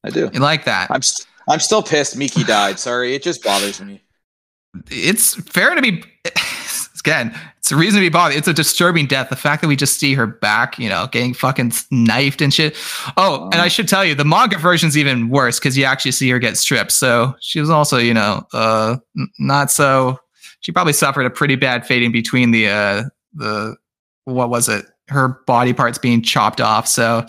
[0.04, 0.30] I do.
[0.32, 0.90] You like that?
[0.90, 2.16] I'm i st- I'm still pissed.
[2.16, 2.78] Miki died.
[2.78, 4.00] Sorry, it just bothers me.
[4.90, 6.04] It's fair to be
[7.00, 8.36] again, it's a reason to be bothered.
[8.36, 9.28] It's a disturbing death.
[9.28, 12.76] The fact that we just see her back, you know, getting fucking knifed and shit.
[13.16, 16.30] Oh, and I should tell you, the manga version's even worse because you actually see
[16.30, 16.92] her get stripped.
[16.92, 18.96] So she was also, you know, uh,
[19.38, 20.18] not so.
[20.60, 23.02] She probably suffered a pretty bad fate in between the uh,
[23.34, 23.76] the
[24.24, 24.86] what was it?
[25.08, 26.88] her body parts being chopped off.
[26.88, 27.26] So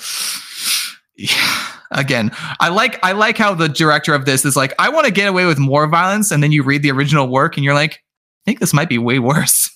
[1.16, 5.06] yeah, again, I like I like how the director of this is like, I want
[5.06, 7.74] to get away with more violence, and then you read the original work and you're
[7.74, 9.70] like, I think this might be way worse.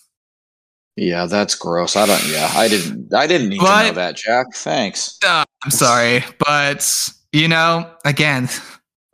[0.95, 1.95] Yeah, that's gross.
[1.95, 2.27] I don't.
[2.27, 3.13] Yeah, I didn't.
[3.13, 4.47] I didn't need but, to know that, Jack.
[4.55, 5.19] Thanks.
[5.23, 8.49] Uh, I'm sorry, but you know, again,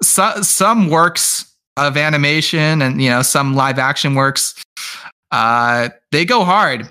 [0.01, 4.63] so, some works of animation and you know some live action works,
[5.31, 6.87] uh, they go hard.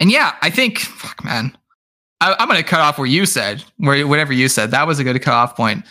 [0.00, 1.56] And yeah, I think, fuck, man,
[2.20, 4.70] I, am to cut off where you said, where whatever you said.
[4.70, 5.84] That was a good cut off point.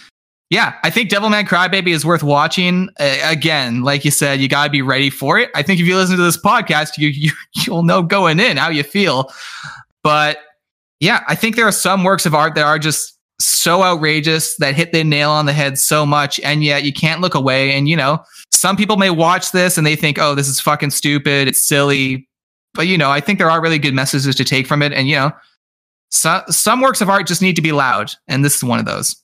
[0.50, 2.90] Yeah, I think Devilman Crybaby is worth watching.
[3.00, 5.50] Uh, again, like you said, you got to be ready for it.
[5.56, 7.32] I think if you listen to this podcast, you, you
[7.66, 9.32] you'll know going in how you feel.
[10.04, 10.38] But
[11.00, 14.74] yeah, I think there are some works of art that are just so outrageous that
[14.74, 17.74] hit the nail on the head so much, and yet you can't look away.
[17.74, 20.92] And you know, some people may watch this and they think, "Oh, this is fucking
[20.92, 21.48] stupid.
[21.48, 22.28] It's silly."
[22.78, 25.09] But you know, I think there are really good messages to take from it, and
[25.09, 25.32] you know,
[26.09, 28.86] so, some works of art just need to be loud, and this is one of
[28.86, 29.21] those.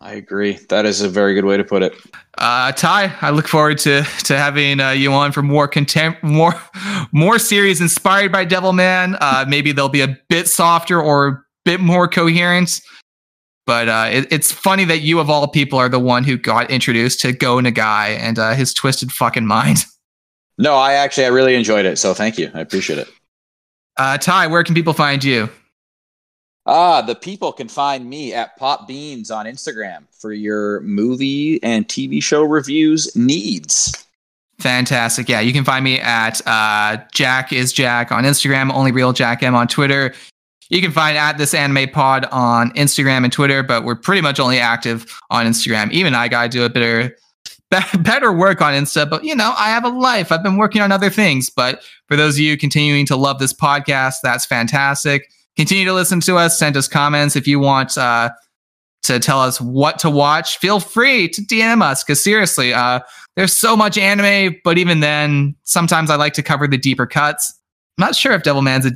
[0.00, 0.58] I agree.
[0.68, 1.94] That is a very good way to put it.
[2.36, 6.60] Uh, Ty, I look forward to to having uh, you on for more contempt, more
[7.12, 9.16] more series inspired by Devilman.
[9.20, 12.80] Uh, maybe they'll be a bit softer or a bit more coherent.
[13.66, 16.70] But uh, it, it's funny that you, of all people, are the one who got
[16.70, 19.84] introduced to Go Nagai and uh, his twisted fucking mind.
[20.58, 22.50] No, I actually I really enjoyed it, so thank you.
[22.52, 23.08] I appreciate it.
[23.96, 25.48] Uh, Ty, where can people find you?
[26.66, 31.88] Ah, the people can find me at Pop Beans on Instagram for your movie and
[31.88, 34.06] TV show reviews needs.
[34.58, 35.28] Fantastic.
[35.28, 39.42] Yeah, you can find me at uh, Jack is Jack on Instagram, only real Jack
[39.42, 40.12] M on Twitter.
[40.68, 44.38] You can find at this anime pod on Instagram and Twitter, but we're pretty much
[44.38, 45.90] only active on Instagram.
[45.92, 47.16] Even I gotta do a better
[48.00, 50.32] better work on Insta, but you know, I have a life.
[50.32, 51.50] I've been working on other things.
[51.50, 56.20] But for those of you continuing to love this podcast, that's fantastic continue to listen
[56.20, 56.56] to us.
[56.56, 58.30] Send us comments if you want uh,
[59.02, 60.56] to tell us what to watch.
[60.58, 63.00] Feel free to DM us because seriously, uh,
[63.34, 64.56] there's so much anime.
[64.64, 67.52] But even then, sometimes I like to cover the deeper cuts.
[67.98, 68.92] I'm not sure if Devilman's a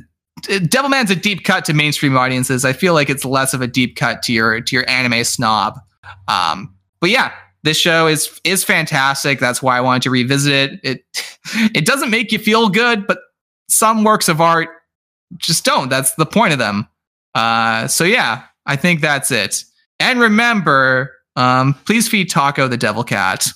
[0.61, 2.65] Devilman's a deep cut to mainstream audiences.
[2.65, 5.77] I feel like it's less of a deep cut to your to your anime snob.
[6.27, 7.33] Um, but yeah,
[7.63, 9.39] this show is is fantastic.
[9.39, 10.79] That's why I wanted to revisit it.
[10.83, 11.05] It
[11.75, 13.19] it doesn't make you feel good, but
[13.69, 14.69] some works of art
[15.37, 15.89] just don't.
[15.89, 16.87] That's the point of them.
[17.33, 19.63] Uh, so yeah, I think that's it.
[19.99, 23.47] And remember, um, please feed Taco the devil cat.